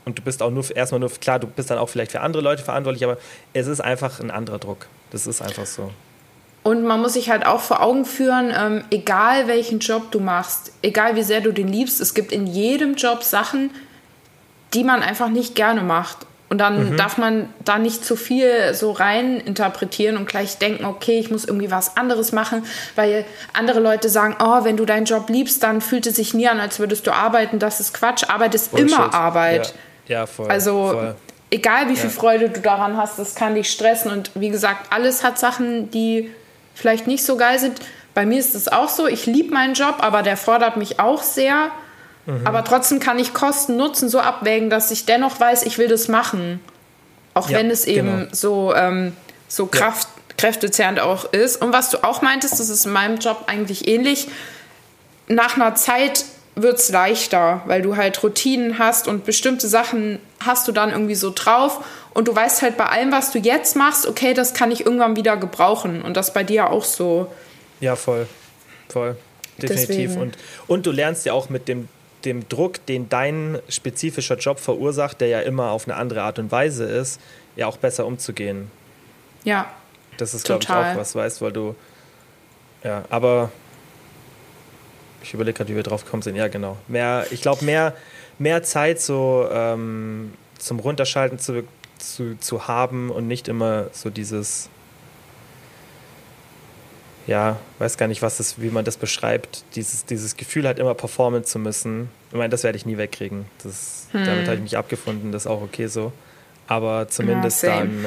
[0.04, 2.42] und du bist auch nur erstmal nur, klar, du bist dann auch vielleicht für andere
[2.42, 3.18] Leute verantwortlich, aber
[3.52, 4.86] es ist einfach ein anderer Druck.
[5.10, 5.90] Das ist einfach so.
[6.62, 10.72] Und man muss sich halt auch vor Augen führen, ähm, egal welchen Job du machst,
[10.82, 13.70] egal wie sehr du den liebst, es gibt in jedem Job Sachen,
[14.72, 16.26] die man einfach nicht gerne macht.
[16.48, 16.96] Und dann mhm.
[16.96, 21.44] darf man da nicht zu viel so rein interpretieren und gleich denken, okay, ich muss
[21.44, 22.64] irgendwie was anderes machen,
[22.96, 26.48] weil andere Leute sagen, oh, wenn du deinen Job liebst, dann fühlt es sich nie
[26.48, 27.58] an, als würdest du arbeiten.
[27.58, 28.24] Das ist Quatsch.
[28.28, 28.90] Arbeit ist Bullshit.
[28.90, 29.66] immer Arbeit.
[29.66, 29.72] Ja,
[30.06, 30.48] ja voll.
[30.48, 31.14] Also voll.
[31.50, 32.16] egal wie viel ja.
[32.16, 34.10] Freude du daran hast, das kann dich stressen.
[34.10, 36.30] Und wie gesagt, alles hat Sachen, die
[36.74, 37.80] vielleicht nicht so geil sind.
[38.14, 41.22] Bei mir ist es auch so, ich liebe meinen Job, aber der fordert mich auch
[41.22, 41.70] sehr.
[42.26, 42.46] Mhm.
[42.46, 46.08] Aber trotzdem kann ich Kosten Nutzen so abwägen, dass ich dennoch weiß, ich will das
[46.08, 46.60] machen.
[47.34, 48.26] Auch ja, wenn es eben genau.
[48.32, 49.12] so, ähm,
[49.48, 50.34] so Kraft, ja.
[50.36, 51.60] kräftezehrend auch ist.
[51.60, 54.28] Und was du auch meintest, das ist in meinem Job eigentlich ähnlich.
[55.26, 56.24] Nach einer Zeit
[56.56, 61.16] wird es leichter, weil du halt Routinen hast und bestimmte Sachen hast du dann irgendwie
[61.16, 64.70] so drauf und du weißt halt bei allem, was du jetzt machst, okay, das kann
[64.70, 67.32] ich irgendwann wieder gebrauchen und das bei dir auch so.
[67.80, 68.28] Ja, voll.
[68.88, 69.16] Voll.
[69.58, 70.16] Definitiv.
[70.16, 70.36] Und,
[70.66, 71.88] und du lernst ja auch mit dem,
[72.24, 76.52] dem Druck, den dein spezifischer Job verursacht, der ja immer auf eine andere Art und
[76.52, 77.20] Weise ist,
[77.56, 78.70] ja auch besser umzugehen.
[79.42, 79.66] Ja.
[80.18, 81.74] Das ist, glaube ich, auch was, weißt, weil du.
[82.84, 83.50] Ja, aber
[85.24, 86.36] ich überlege gerade, wie wir drauf gekommen sind.
[86.36, 86.76] Ja, genau.
[86.88, 87.94] Mehr, ich glaube, mehr,
[88.38, 91.64] mehr Zeit so ähm, zum Runterschalten zu,
[91.98, 94.68] zu, zu haben und nicht immer so dieses
[97.26, 100.94] ja, weiß gar nicht, was das, wie man das beschreibt, dieses, dieses Gefühl halt immer
[100.94, 102.10] performen zu müssen.
[102.30, 103.46] Ich meine, das werde ich nie wegkriegen.
[103.62, 104.24] Das, hm.
[104.24, 106.12] Damit habe ich mich abgefunden, das ist auch okay so.
[106.66, 108.04] Aber zumindest ja, dann.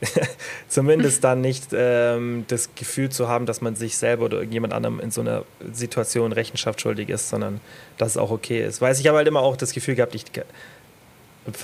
[0.68, 5.00] Zumindest dann nicht ähm, das Gefühl zu haben, dass man sich selber oder irgendjemand anderem
[5.00, 7.60] in so einer Situation Rechenschaft schuldig ist, sondern
[7.96, 8.80] dass es auch okay ist.
[8.80, 10.24] Weiß ich habe halt immer auch das Gefühl gehabt, ich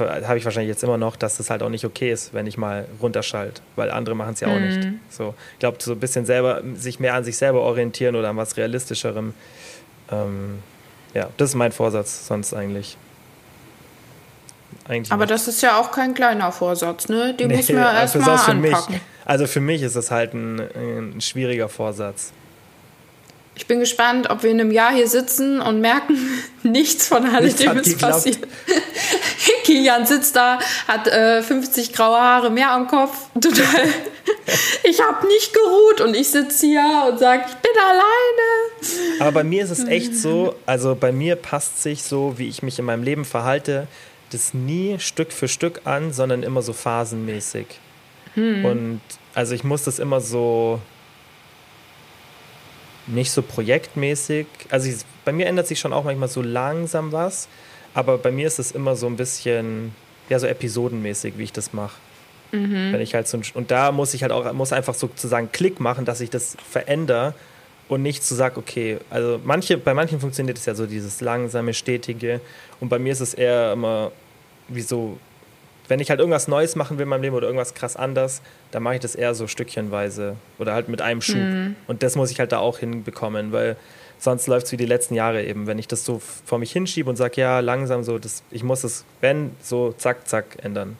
[0.00, 2.56] habe ich wahrscheinlich jetzt immer noch, dass es halt auch nicht okay ist, wenn ich
[2.56, 4.66] mal runterschalt, weil andere machen es ja auch mhm.
[4.66, 4.88] nicht.
[5.10, 8.36] So, ich glaube, so ein bisschen selber, sich mehr an sich selber orientieren oder an
[8.36, 9.34] was Realistischerem.
[10.10, 10.58] Ähm,
[11.12, 12.96] ja, das ist mein Vorsatz sonst eigentlich.
[14.86, 15.30] Eigentlich Aber nicht.
[15.32, 17.34] das ist ja auch kein kleiner Vorsatz, ne?
[17.34, 18.94] Den nee, muss man ja also erstmal anpacken.
[18.94, 22.32] Mich, also für mich ist das halt ein, ein schwieriger Vorsatz.
[23.56, 26.18] Ich bin gespannt, ob wir in einem Jahr hier sitzen und merken,
[26.62, 28.38] nichts von alledem ist passiert.
[29.64, 30.58] Kilian sitzt da,
[30.88, 33.16] hat äh, 50 graue Haare mehr am Kopf.
[33.34, 33.88] Total.
[34.82, 39.20] ich habe nicht geruht und ich sitze hier und sage, ich bin alleine.
[39.20, 42.62] Aber bei mir ist es echt so, also bei mir passt sich so, wie ich
[42.62, 43.86] mich in meinem Leben verhalte,
[44.34, 47.66] das nie Stück für Stück an, sondern immer so phasenmäßig.
[48.34, 48.64] Hm.
[48.64, 49.00] Und
[49.34, 50.80] also ich muss das immer so
[53.06, 54.46] nicht so projektmäßig.
[54.70, 57.48] Also ich, bei mir ändert sich schon auch manchmal so langsam was,
[57.92, 59.94] aber bei mir ist es immer so ein bisschen,
[60.28, 61.96] ja, so episodenmäßig, wie ich das mache.
[62.52, 62.92] Mhm.
[62.92, 66.04] Wenn ich halt so, und da muss ich halt auch, muss einfach sozusagen Klick machen,
[66.04, 67.34] dass ich das verändere
[67.88, 71.20] und nicht zu so sagen, okay, also manche, bei manchen funktioniert es ja so dieses
[71.20, 72.40] langsame, stetige
[72.80, 74.12] und bei mir ist es eher immer
[74.68, 75.18] wie so
[75.88, 78.40] wenn ich halt irgendwas Neues machen will in meinem Leben oder irgendwas krass anders,
[78.70, 81.36] dann mache ich das eher so stückchenweise oder halt mit einem Schub.
[81.36, 81.76] Mhm.
[81.86, 83.76] Und das muss ich halt da auch hinbekommen, weil
[84.18, 85.66] sonst läuft es wie die letzten Jahre eben.
[85.66, 88.84] Wenn ich das so vor mich hinschiebe und sage, ja, langsam so, das, ich muss
[88.84, 90.96] es, wenn, so zack, zack, ändern.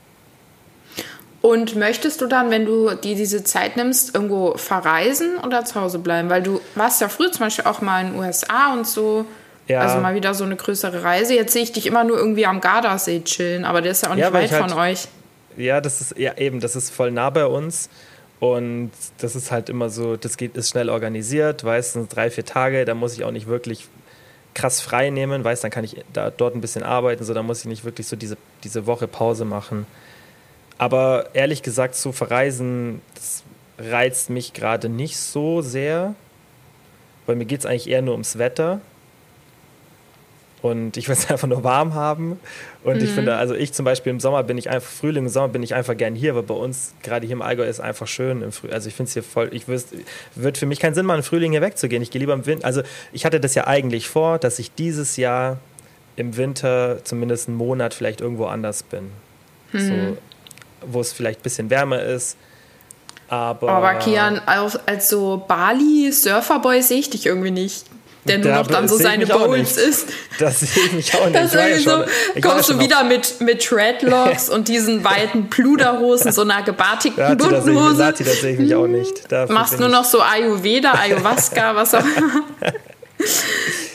[1.40, 5.98] Und möchtest du dann, wenn du dir diese Zeit nimmst, irgendwo verreisen oder zu Hause
[5.98, 6.30] bleiben?
[6.30, 9.26] Weil du warst ja früher zum Beispiel auch mal in den USA und so.
[9.66, 9.80] Ja.
[9.80, 11.34] Also mal wieder so eine größere Reise.
[11.34, 14.14] Jetzt sehe ich dich immer nur irgendwie am Gardasee chillen, aber der ist ja auch
[14.14, 15.08] nicht ja, weit halt, von euch.
[15.56, 17.88] Ja, das ist ja eben, das ist voll nah bei uns.
[18.40, 22.44] Und das ist halt immer so, das geht, ist schnell organisiert, weißt du, drei, vier
[22.44, 23.88] Tage, da muss ich auch nicht wirklich
[24.52, 27.60] krass frei nehmen, weißt dann kann ich da, dort ein bisschen arbeiten, so da muss
[27.60, 29.86] ich nicht wirklich so diese, diese Woche Pause machen.
[30.78, 33.44] Aber ehrlich gesagt, so verreisen, das
[33.78, 36.14] reizt mich gerade nicht so sehr,
[37.26, 38.80] weil mir geht es eigentlich eher nur ums Wetter.
[40.64, 42.40] Und ich will es einfach nur warm haben.
[42.84, 43.04] Und mhm.
[43.04, 45.62] ich finde, also ich zum Beispiel im Sommer bin ich einfach, Frühling, im Sommer bin
[45.62, 48.40] ich einfach gern hier, weil bei uns, gerade hier im Allgäu, ist einfach schön.
[48.40, 51.18] Im Früh also ich finde es hier voll, ich würde für mich keinen Sinn machen,
[51.18, 52.02] im Frühling hier wegzugehen.
[52.02, 52.64] Ich gehe lieber im Winter.
[52.64, 52.80] Also
[53.12, 55.58] ich hatte das ja eigentlich vor, dass ich dieses Jahr
[56.16, 59.10] im Winter zumindest einen Monat vielleicht irgendwo anders bin.
[59.72, 59.78] Mhm.
[59.78, 60.16] So,
[60.86, 62.38] wo es vielleicht ein bisschen wärmer ist.
[63.28, 67.84] Aber, aber Kian, als so Bali-Surferboy sehe ich dich irgendwie nicht
[68.24, 70.08] der nur da noch dann so seine Bowls ist.
[70.38, 71.36] Das sehe ich mich auch nicht.
[71.36, 76.42] Das ich so, schon, kommst du wieder mit, mit Dreadlocks und diesen weiten Pluderhosen, so
[76.42, 77.98] einer gebartigten bunten Hose.
[77.98, 79.30] Lati, das sehe ich mich auch nicht.
[79.30, 82.42] Dafür Machst nur noch so Ayurveda, Ayahuasca, was auch immer.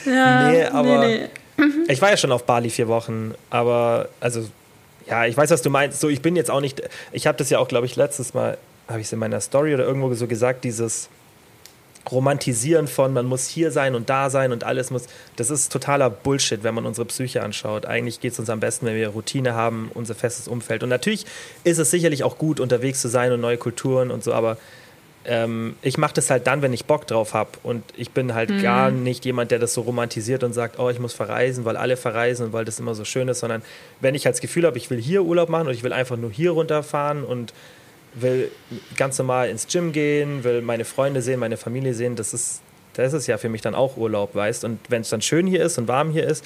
[0.05, 1.65] ja, nee, aber nee, nee.
[1.87, 4.45] ich war ja schon auf Bali vier Wochen, aber also
[5.07, 5.99] ja, ich weiß, was du meinst.
[5.99, 8.57] So, ich bin jetzt auch nicht, ich habe das ja auch, glaube ich, letztes Mal,
[8.87, 11.09] habe ich es in meiner Story oder irgendwo so gesagt, dieses
[12.09, 16.09] Romantisieren von, man muss hier sein und da sein und alles muss, das ist totaler
[16.09, 17.85] Bullshit, wenn man unsere Psyche anschaut.
[17.85, 20.81] Eigentlich geht es uns am besten, wenn wir Routine haben, unser festes Umfeld.
[20.81, 21.25] Und natürlich
[21.63, 24.57] ist es sicherlich auch gut, unterwegs zu sein und neue Kulturen und so, aber
[25.25, 27.51] ähm, ich mache das halt dann, wenn ich Bock drauf habe.
[27.63, 28.61] Und ich bin halt mhm.
[28.61, 31.97] gar nicht jemand, der das so romantisiert und sagt, oh, ich muss verreisen, weil alle
[31.97, 33.61] verreisen und weil das immer so schön ist, sondern
[33.99, 36.17] wenn ich halt das Gefühl habe, ich will hier Urlaub machen und ich will einfach
[36.17, 37.53] nur hier runterfahren und
[38.13, 38.51] will
[38.95, 42.15] ganz normal ins Gym gehen, will meine Freunde sehen, meine Familie sehen.
[42.15, 42.61] Das ist,
[42.93, 44.63] das ist ja für mich dann auch Urlaub, weißt.
[44.63, 46.43] Und wenn es dann schön hier ist und warm hier ist,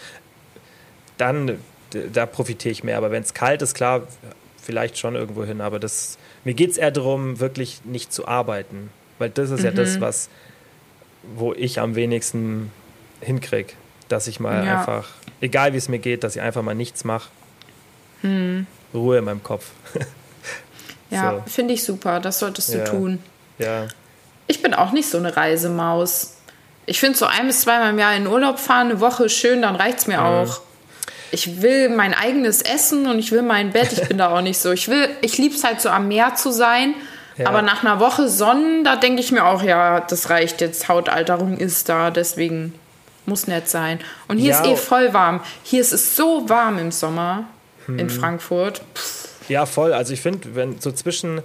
[1.17, 1.57] dann
[2.13, 2.97] da profitiere ich mehr.
[2.97, 4.07] Aber wenn es kalt ist, klar,
[4.61, 5.61] vielleicht schon irgendwo hin.
[5.61, 8.89] Aber das, mir geht es eher darum, wirklich nicht zu arbeiten.
[9.19, 9.65] Weil das ist mhm.
[9.65, 10.01] ja das, mhm.
[10.01, 10.29] was,
[11.35, 12.71] wo ich am wenigsten
[13.21, 13.73] hinkriege.
[14.09, 14.79] Dass ich mal ja.
[14.79, 15.09] einfach,
[15.41, 17.29] egal wie es mir geht, dass ich einfach mal nichts mache.
[18.21, 18.67] Mhm.
[18.93, 19.71] Ruhe in meinem Kopf.
[21.13, 21.43] Ja, so.
[21.47, 22.19] finde ich super.
[22.19, 22.83] Das solltest du ja.
[22.83, 23.19] tun.
[23.57, 23.87] Ja.
[24.47, 26.35] Ich bin auch nicht so eine Reisemaus.
[26.85, 29.75] Ich finde so ein bis zweimal im Jahr in Urlaub fahren, eine Woche schön, dann
[29.75, 30.25] reicht es mir mhm.
[30.25, 30.61] auch.
[31.31, 33.93] Ich will mein eigenes Essen und ich will mein Bett.
[33.93, 34.71] Ich bin da auch nicht so.
[34.71, 36.93] Ich will, ich liebe es halt so am Meer zu sein.
[37.37, 37.47] Ja.
[37.47, 40.87] Aber nach einer Woche Sonnen, da denke ich mir auch, ja, das reicht jetzt.
[40.87, 42.75] Hautalterung ist da, deswegen
[43.25, 43.99] muss nett sein.
[44.27, 44.61] Und hier ja.
[44.61, 45.41] ist eh voll warm.
[45.63, 47.45] Hier ist es so warm im Sommer
[47.85, 47.97] hm.
[47.97, 48.81] in Frankfurt.
[48.93, 49.22] Pff.
[49.49, 49.93] Ja, voll.
[49.93, 51.41] Also ich finde, wenn so zwischen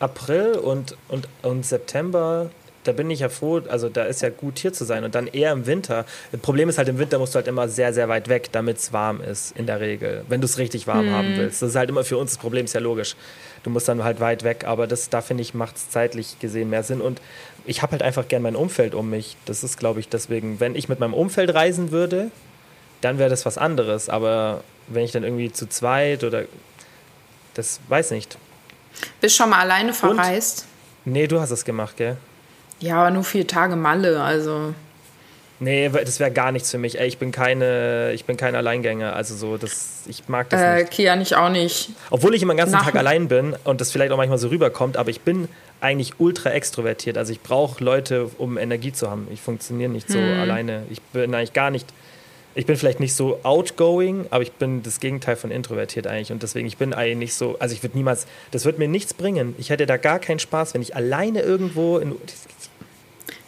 [0.00, 2.50] April und, und, und September,
[2.84, 5.26] da bin ich ja froh, also da ist ja gut hier zu sein und dann
[5.26, 6.06] eher im Winter.
[6.32, 8.78] Das Problem ist halt, im Winter musst du halt immer sehr, sehr weit weg, damit
[8.78, 11.12] es warm ist, in der Regel, wenn du es richtig warm hm.
[11.12, 11.60] haben willst.
[11.60, 13.16] Das ist halt immer für uns das Problem, ist ja logisch.
[13.62, 16.70] Du musst dann halt weit weg, aber das, da finde ich, macht es zeitlich gesehen
[16.70, 17.20] mehr Sinn und
[17.66, 19.36] ich habe halt einfach gern mein Umfeld um mich.
[19.44, 22.30] Das ist, glaube ich, deswegen, wenn ich mit meinem Umfeld reisen würde,
[23.02, 26.44] dann wäre das was anderes, aber wenn ich dann irgendwie zu zweit oder
[27.58, 28.38] das weiß nicht.
[29.20, 30.66] Bist schon mal alleine verreist?
[31.04, 31.12] Und?
[31.12, 32.16] Nee, du hast es gemacht, gell?
[32.78, 34.74] Ja, aber nur vier Tage Malle, also.
[35.60, 37.00] Nee, das wäre gar nichts für mich.
[37.00, 39.16] Ey, ich bin keine, ich bin kein Alleingänger.
[39.16, 40.92] Also so, das, ich mag das äh, nicht.
[40.92, 41.90] Kia nicht auch nicht.
[42.10, 44.48] Obwohl ich immer den ganzen Nach Tag allein bin und das vielleicht auch manchmal so
[44.48, 45.48] rüberkommt, aber ich bin
[45.80, 47.18] eigentlich ultra extrovertiert.
[47.18, 49.26] Also ich brauche Leute, um Energie zu haben.
[49.32, 50.40] Ich funktioniere nicht so hm.
[50.40, 50.84] alleine.
[50.90, 51.88] Ich bin eigentlich gar nicht
[52.58, 56.32] ich bin vielleicht nicht so outgoing, aber ich bin das Gegenteil von introvertiert eigentlich.
[56.32, 59.14] Und deswegen, ich bin eigentlich nicht so, also ich würde niemals, das wird mir nichts
[59.14, 59.54] bringen.
[59.58, 62.16] Ich hätte da gar keinen Spaß, wenn ich alleine irgendwo in.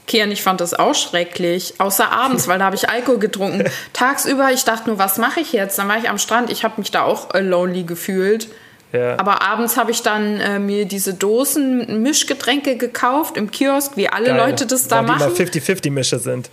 [0.06, 1.74] Kian, ich fand das auch schrecklich.
[1.78, 3.64] Außer abends, weil da habe ich Alkohol getrunken.
[3.92, 5.76] Tagsüber, ich dachte nur, was mache ich jetzt?
[5.80, 8.46] Dann war ich am Strand, ich habe mich da auch äh, lonely gefühlt.
[8.92, 9.18] Ja.
[9.18, 14.26] Aber abends habe ich dann äh, mir diese Dosen Mischgetränke gekauft im Kiosk, wie alle
[14.26, 14.36] Geil.
[14.36, 15.34] Leute das da Weil machen.
[15.36, 16.48] Die 50-50-Mische sind.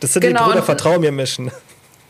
[0.00, 0.44] Das sind genau.
[0.44, 1.50] die Brüder Vertrau mir Mischen.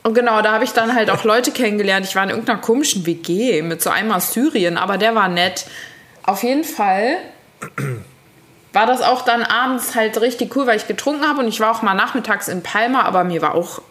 [0.05, 2.05] Und genau, da habe ich dann halt auch Leute kennengelernt.
[2.05, 5.65] Ich war in irgendeiner komischen WG mit so einem aus Syrien, aber der war nett.
[6.21, 7.17] Auf jeden Fall
[8.71, 11.71] war das auch dann abends halt richtig cool, weil ich getrunken habe und ich war
[11.71, 13.81] auch mal nachmittags in Palma, aber mir war auch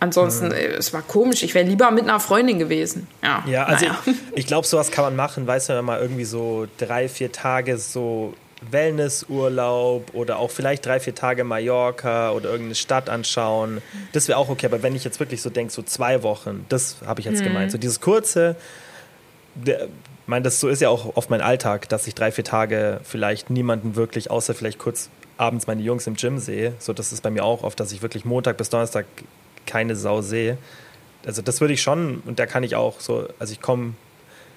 [0.00, 0.54] ansonsten, mhm.
[0.76, 1.44] es war komisch.
[1.44, 3.06] Ich wäre lieber mit einer Freundin gewesen.
[3.22, 3.98] Ja, ja also naja.
[4.06, 7.08] ich, ich glaube, sowas kann man machen, weißt du, wenn man mal irgendwie so drei,
[7.08, 13.82] vier Tage so Wellnessurlaub oder auch vielleicht drei, vier Tage Mallorca oder irgendeine Stadt anschauen.
[14.12, 14.66] Das wäre auch okay.
[14.66, 17.44] Aber wenn ich jetzt wirklich so denke, so zwei Wochen, das habe ich jetzt mhm.
[17.44, 17.72] gemeint.
[17.72, 18.56] So dieses kurze,
[19.64, 19.76] ich
[20.26, 23.50] meine, das so ist ja auch oft mein Alltag, dass ich drei, vier Tage vielleicht
[23.50, 26.74] niemanden wirklich, außer vielleicht kurz abends meine Jungs im Gym sehe.
[26.78, 29.06] So, das ist bei mir auch oft, dass ich wirklich Montag bis Donnerstag
[29.66, 30.58] keine Sau sehe.
[31.24, 33.94] Also das würde ich schon, und da kann ich auch so, also ich komme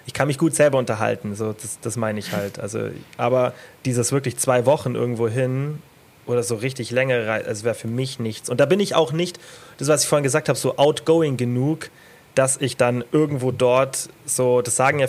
[0.06, 2.60] ich kann mich gut selber unterhalten, so, das, das meine ich halt.
[2.60, 3.54] Also, aber
[3.86, 5.80] dieses wirklich zwei Wochen irgendwo hin
[6.26, 8.50] oder so richtig längere Reise, also wäre für mich nichts.
[8.50, 9.40] Und da bin ich auch nicht,
[9.78, 11.90] das was ich vorhin gesagt habe, so outgoing genug,
[12.36, 15.08] dass ich dann irgendwo dort so, das sagen ja,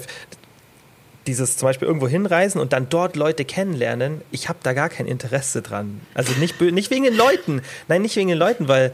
[1.27, 5.07] dieses zum Beispiel irgendwo hinreisen und dann dort Leute kennenlernen, ich habe da gar kein
[5.07, 6.01] Interesse dran.
[6.15, 8.93] Also nicht, nicht wegen den Leuten, nein, nicht wegen den Leuten, weil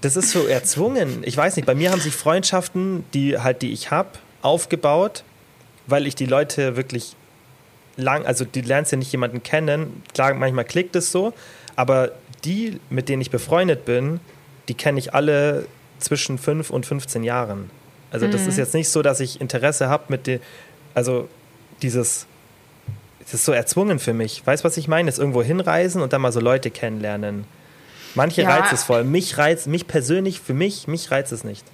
[0.00, 1.22] das ist so erzwungen.
[1.24, 4.10] Ich weiß nicht, bei mir haben sich Freundschaften, die halt, die ich habe,
[4.44, 5.24] aufgebaut,
[5.86, 7.16] weil ich die Leute wirklich
[7.96, 10.02] lang, also die lernst ja nicht jemanden kennen.
[10.12, 11.32] Klar, manchmal klickt es so,
[11.76, 12.12] aber
[12.44, 14.20] die, mit denen ich befreundet bin,
[14.68, 15.66] die kenne ich alle
[15.98, 17.70] zwischen 5 und 15 Jahren.
[18.10, 18.32] Also mhm.
[18.32, 20.40] das ist jetzt nicht so, dass ich Interesse habe mit den,
[20.94, 21.28] also
[21.82, 22.26] dieses,
[23.20, 24.46] das ist so erzwungen für mich.
[24.46, 25.08] Weißt du, was ich meine?
[25.08, 27.44] Ist irgendwo hinreisen und dann mal so Leute kennenlernen.
[28.14, 28.50] Manche ja.
[28.50, 29.04] reizt es voll.
[29.04, 31.64] Mich reizt, mich persönlich, für mich, mich reizt es nicht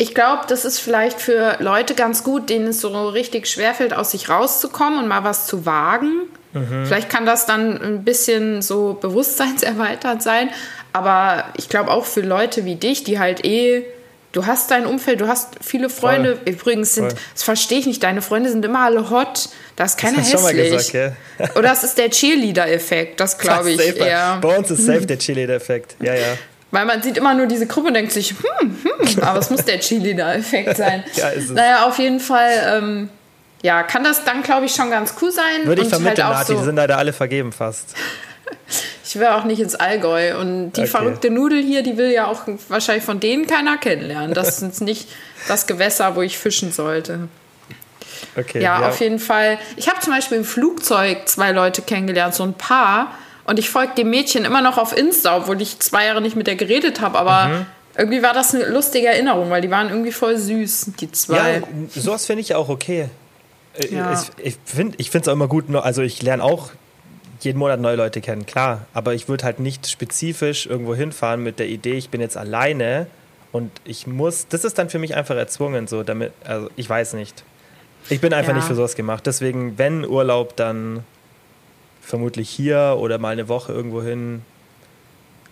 [0.00, 4.12] ich glaube, das ist vielleicht für Leute ganz gut, denen es so richtig schwerfällt, aus
[4.12, 6.22] sich rauszukommen und mal was zu wagen.
[6.54, 6.86] Mhm.
[6.86, 10.48] Vielleicht kann das dann ein bisschen so bewusstseinserweitert sein.
[10.94, 13.84] Aber ich glaube auch für Leute wie dich, die halt eh,
[14.32, 16.36] du hast dein Umfeld, du hast viele Freunde.
[16.36, 16.54] Voll.
[16.54, 17.20] Übrigens sind, Voll.
[17.34, 19.50] das verstehe ich nicht, deine Freunde sind immer alle hot.
[19.76, 20.32] Da ist keiner hässlich.
[20.32, 21.12] Schon mal gesagt, ja.
[21.56, 24.38] Oder das ist der Cheerleader-Effekt, das glaube ich eher.
[24.40, 26.38] Bei uns ist safe der Cheerleader-Effekt, ja, ja.
[26.70, 29.64] Weil man sieht immer nur diese Gruppe und denkt sich, hm, hm, aber es muss
[29.64, 31.04] der Chili-Effekt sein.
[31.14, 31.50] ja, ist es.
[31.50, 33.08] Naja, auf jeden Fall, ähm,
[33.62, 35.64] ja, kann das dann, glaube ich, schon ganz cool sein.
[35.64, 37.94] Würde ich vermitteln, halt Nati, so, die sind leider alle vergeben fast.
[39.04, 40.38] ich will auch nicht ins Allgäu.
[40.38, 40.90] Und die okay.
[40.90, 44.32] verrückte Nudel hier, die will ja auch wahrscheinlich von denen keiner kennenlernen.
[44.32, 45.08] Das ist nicht
[45.48, 47.28] das Gewässer, wo ich fischen sollte.
[48.36, 49.58] Okay, ja, ja, auf jeden Fall.
[49.76, 53.14] Ich habe zum Beispiel im Flugzeug zwei Leute kennengelernt, so ein Paar.
[53.50, 56.46] Und ich folge dem Mädchen immer noch auf Insta, obwohl ich zwei Jahre nicht mit
[56.46, 57.18] der geredet habe.
[57.18, 57.66] Aber mhm.
[57.98, 61.56] irgendwie war das eine lustige Erinnerung, weil die waren irgendwie voll süß, die zwei.
[61.56, 63.08] Ja, sowas finde ich auch okay.
[63.76, 64.12] Äh, ja.
[64.40, 66.70] Ich, ich finde es auch immer gut, also ich lerne auch
[67.40, 68.86] jeden Monat neue Leute kennen, klar.
[68.94, 73.08] Aber ich würde halt nicht spezifisch irgendwo hinfahren mit der Idee, ich bin jetzt alleine
[73.50, 77.14] und ich muss, das ist dann für mich einfach erzwungen, so damit, also ich weiß
[77.14, 77.42] nicht.
[78.10, 78.58] Ich bin einfach ja.
[78.58, 79.26] nicht für sowas gemacht.
[79.26, 81.02] Deswegen, wenn Urlaub, dann
[82.00, 84.42] vermutlich hier oder mal eine Woche irgendwo hin.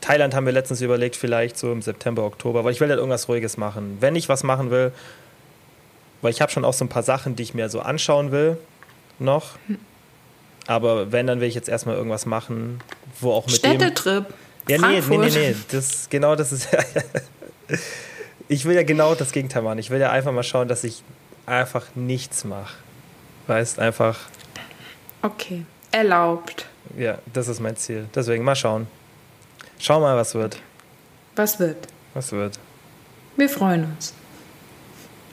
[0.01, 3.29] Thailand haben wir letztens überlegt, vielleicht so im September, Oktober, weil ich will halt irgendwas
[3.29, 3.99] Ruhiges machen.
[4.01, 4.93] Wenn ich was machen will,
[6.23, 8.59] weil ich habe schon auch so ein paar Sachen, die ich mir so anschauen will,
[9.19, 9.59] noch.
[10.67, 12.81] Aber wenn, dann will ich jetzt erstmal irgendwas machen,
[13.21, 14.27] wo auch mit Städtetrip.
[14.69, 14.83] dem...
[14.83, 15.57] Ja, nee, nee, nee, nee.
[15.71, 16.69] Das, genau das ist...
[18.49, 19.79] ich will ja genau das Gegenteil machen.
[19.79, 21.03] Ich will ja einfach mal schauen, dass ich
[21.47, 22.75] einfach nichts mache.
[23.47, 24.19] Weißt, einfach...
[25.23, 25.65] Okay
[25.99, 26.67] erlaubt.
[26.97, 28.07] Ja, das ist mein Ziel.
[28.15, 28.87] Deswegen mal schauen.
[29.79, 30.59] Schau mal, was wird.
[31.37, 31.87] Was wird?
[32.15, 32.59] Was wird.
[33.37, 34.15] Wir freuen uns.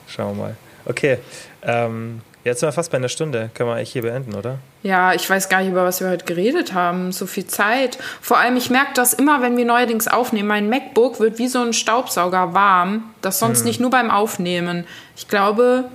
[0.07, 0.55] Schauen wir mal.
[0.85, 1.17] Okay,
[1.63, 3.49] ähm, jetzt sind wir fast bei einer Stunde.
[3.53, 4.59] Können wir eigentlich hier beenden, oder?
[4.83, 7.11] Ja, ich weiß gar nicht, über was wir heute geredet haben.
[7.11, 7.97] So viel Zeit.
[8.21, 10.47] Vor allem, ich merke das immer, wenn wir neuerdings aufnehmen.
[10.47, 13.05] Mein MacBook wird wie so ein Staubsauger warm.
[13.21, 13.65] Das sonst hm.
[13.65, 14.85] nicht nur beim Aufnehmen.
[15.15, 15.85] Ich glaube,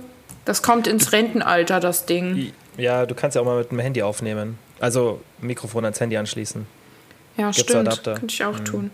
[0.43, 2.51] das kommt ins Rentenalter, das Ding.
[2.77, 4.57] Ja, du kannst ja auch mal mit dem Handy aufnehmen.
[4.79, 6.65] Also Mikrofon ans Handy anschließen.
[7.37, 7.87] Ja, Gibt's stimmt.
[7.87, 8.13] Adapter?
[8.15, 8.65] Könnte ich auch hm.
[8.65, 8.91] tun.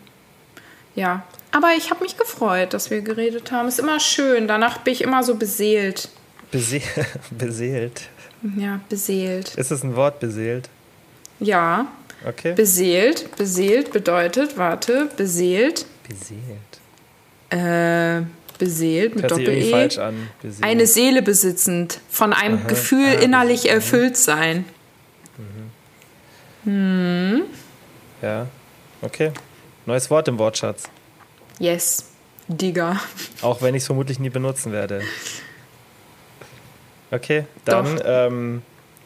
[0.95, 3.67] Ja, aber ich habe mich gefreut, dass wir geredet haben.
[3.67, 4.47] Ist immer schön.
[4.47, 6.09] Danach bin ich immer so beseelt.
[6.51, 6.81] Bese
[7.31, 8.09] beseelt?
[8.57, 9.55] Ja, beseelt.
[9.55, 10.69] Ist es ein Wort, beseelt?
[11.39, 11.87] Ja.
[12.27, 12.53] Okay.
[12.53, 13.35] Beseelt.
[13.35, 15.85] Beseelt bedeutet, warte, beseelt.
[16.07, 16.41] Beseelt.
[17.49, 18.25] Äh,
[18.57, 19.89] beseelt mit Doppel-E.
[20.61, 21.99] Eine Seele besitzend.
[22.09, 22.67] Von einem Aha.
[22.67, 23.75] Gefühl ah, innerlich beseelt.
[23.75, 24.65] erfüllt sein.
[25.37, 26.71] Mhm.
[26.71, 27.41] Hm.
[28.21, 28.47] Ja,
[29.01, 29.31] okay.
[29.85, 30.83] Neues Wort im Wortschatz.
[31.59, 32.09] Yes,
[32.47, 32.99] Digger.
[33.41, 35.01] Auch wenn ich es vermutlich nie benutzen werde.
[37.09, 38.61] Okay, dann ähm,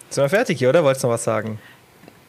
[0.09, 0.83] sind wir fertig hier, oder?
[0.83, 1.59] Wolltest du noch was sagen?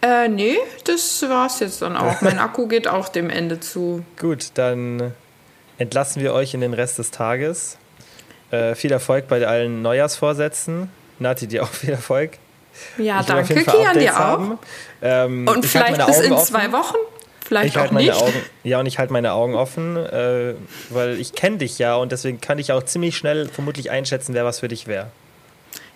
[0.02, 2.20] Äh, nee, das war's jetzt dann auch.
[2.22, 4.04] Mein Akku geht auch dem Ende zu.
[4.18, 5.14] Gut, dann
[5.82, 7.76] entlassen wir euch in den Rest des Tages.
[8.50, 10.90] Äh, viel Erfolg bei allen Neujahrsvorsätzen.
[11.18, 12.32] Nati, dir auch viel Erfolg.
[12.96, 14.58] Ja, ich danke, Kian, dir auch.
[15.02, 16.96] Ähm, Und vielleicht bis in zwei Wochen?
[17.44, 18.12] Vielleicht ich auch nicht.
[18.12, 20.54] Augen, ja, und ich halte meine Augen offen, äh,
[20.88, 24.44] weil ich kenne dich ja und deswegen kann ich auch ziemlich schnell vermutlich einschätzen, wer
[24.44, 25.08] was für dich wäre.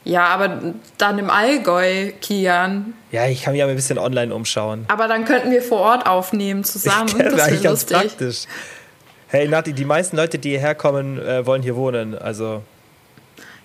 [0.04, 2.94] Ja, aber dann im Allgäu, Kian.
[3.10, 4.84] Ja, ich kann mich aber ein bisschen online umschauen.
[4.88, 7.08] Aber dann könnten wir vor Ort aufnehmen zusammen.
[7.08, 7.62] Ich das wäre lustig.
[7.62, 8.44] Ganz praktisch.
[9.28, 12.16] Hey, Nati, die meisten Leute, die hierher kommen, äh, wollen hier wohnen.
[12.16, 12.62] Also.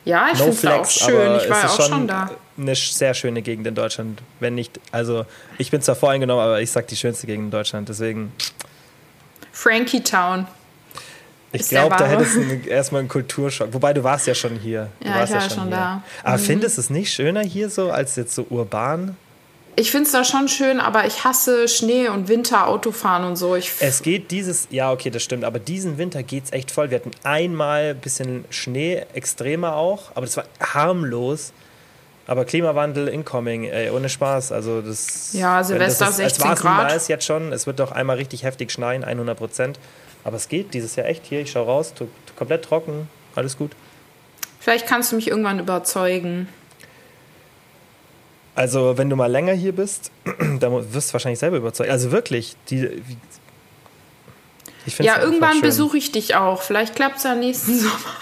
[0.04, 1.36] Ja, ich no finde es auch schön.
[1.38, 2.32] Ich war auch schon, schon da.
[2.58, 4.22] Eine sehr schöne Gegend in Deutschland.
[4.40, 5.26] Wenn nicht, also
[5.58, 7.88] ich bin zwar voreingenommen, aber ich sag die schönste Gegend in Deutschland.
[7.90, 8.32] Deswegen.
[9.52, 10.48] Frankie Town.
[11.54, 13.74] Ich glaube, da hättest du erstmal einen Kulturschock.
[13.74, 14.90] Wobei du warst ja schon hier.
[15.02, 16.04] Du ja, warst ich war ja schon, schon da.
[16.24, 16.42] Aber mhm.
[16.42, 19.18] findest du es nicht schöner hier so als jetzt so urban?
[19.76, 23.56] Ich finde es da schon schön, aber ich hasse Schnee und Winter, Autofahren und so.
[23.56, 26.90] Ich es geht dieses, ja, okay, das stimmt, aber diesen Winter geht es echt voll.
[26.90, 31.54] Wir hatten einmal ein bisschen Schnee, extremer auch, aber das war harmlos.
[32.28, 34.52] Aber Klimawandel incoming, ey, ohne Spaß.
[34.52, 36.92] Also das, ja, Silvester das ist, 16 als Grad.
[36.92, 39.80] Als jetzt schon, es wird doch einmal richtig heftig schneien, 100 Prozent.
[40.24, 41.42] Aber es geht dieses Jahr echt hier.
[41.42, 41.94] Ich schaue raus,
[42.36, 43.72] komplett trocken, alles gut.
[44.60, 46.48] Vielleicht kannst du mich irgendwann überzeugen.
[48.56, 50.12] Also, wenn du mal länger hier bist,
[50.60, 51.90] dann wirst du wahrscheinlich selber überzeugt.
[51.90, 53.02] Also wirklich, die.
[54.86, 56.62] Ich ja, irgendwann besuche ich dich auch.
[56.62, 58.16] Vielleicht klappt es ja nächsten Sommer.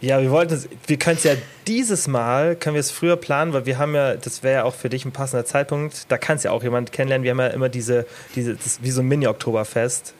[0.00, 1.32] Ja, wir wollten es, wir können es ja
[1.66, 4.74] dieses Mal, können wir es früher planen, weil wir haben ja, das wäre ja auch
[4.74, 7.46] für dich ein passender Zeitpunkt, da kannst du ja auch jemand kennenlernen, wir haben ja
[7.46, 10.12] immer diese, diese das wie so ein Mini-Oktoberfest.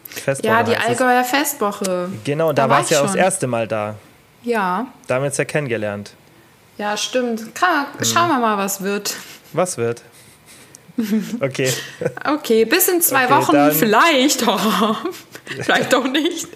[0.42, 2.08] Ja, die Allgäuer Festwoche.
[2.24, 3.96] Genau, da, da warst du ja auch das erste Mal da.
[4.42, 4.86] Ja.
[5.06, 6.14] Da haben wir uns ja kennengelernt.
[6.78, 7.54] Ja, stimmt.
[7.54, 9.14] Kann, schauen wir mal, was wird.
[9.52, 10.02] Was wird?
[11.40, 11.72] Okay.
[12.24, 14.46] Okay, bis in zwei okay, Wochen vielleicht.
[14.46, 14.96] Oh,
[15.62, 16.48] vielleicht doch nicht.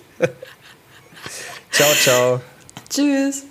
[1.71, 2.41] ciao, ciao.
[2.89, 3.48] Tschüss.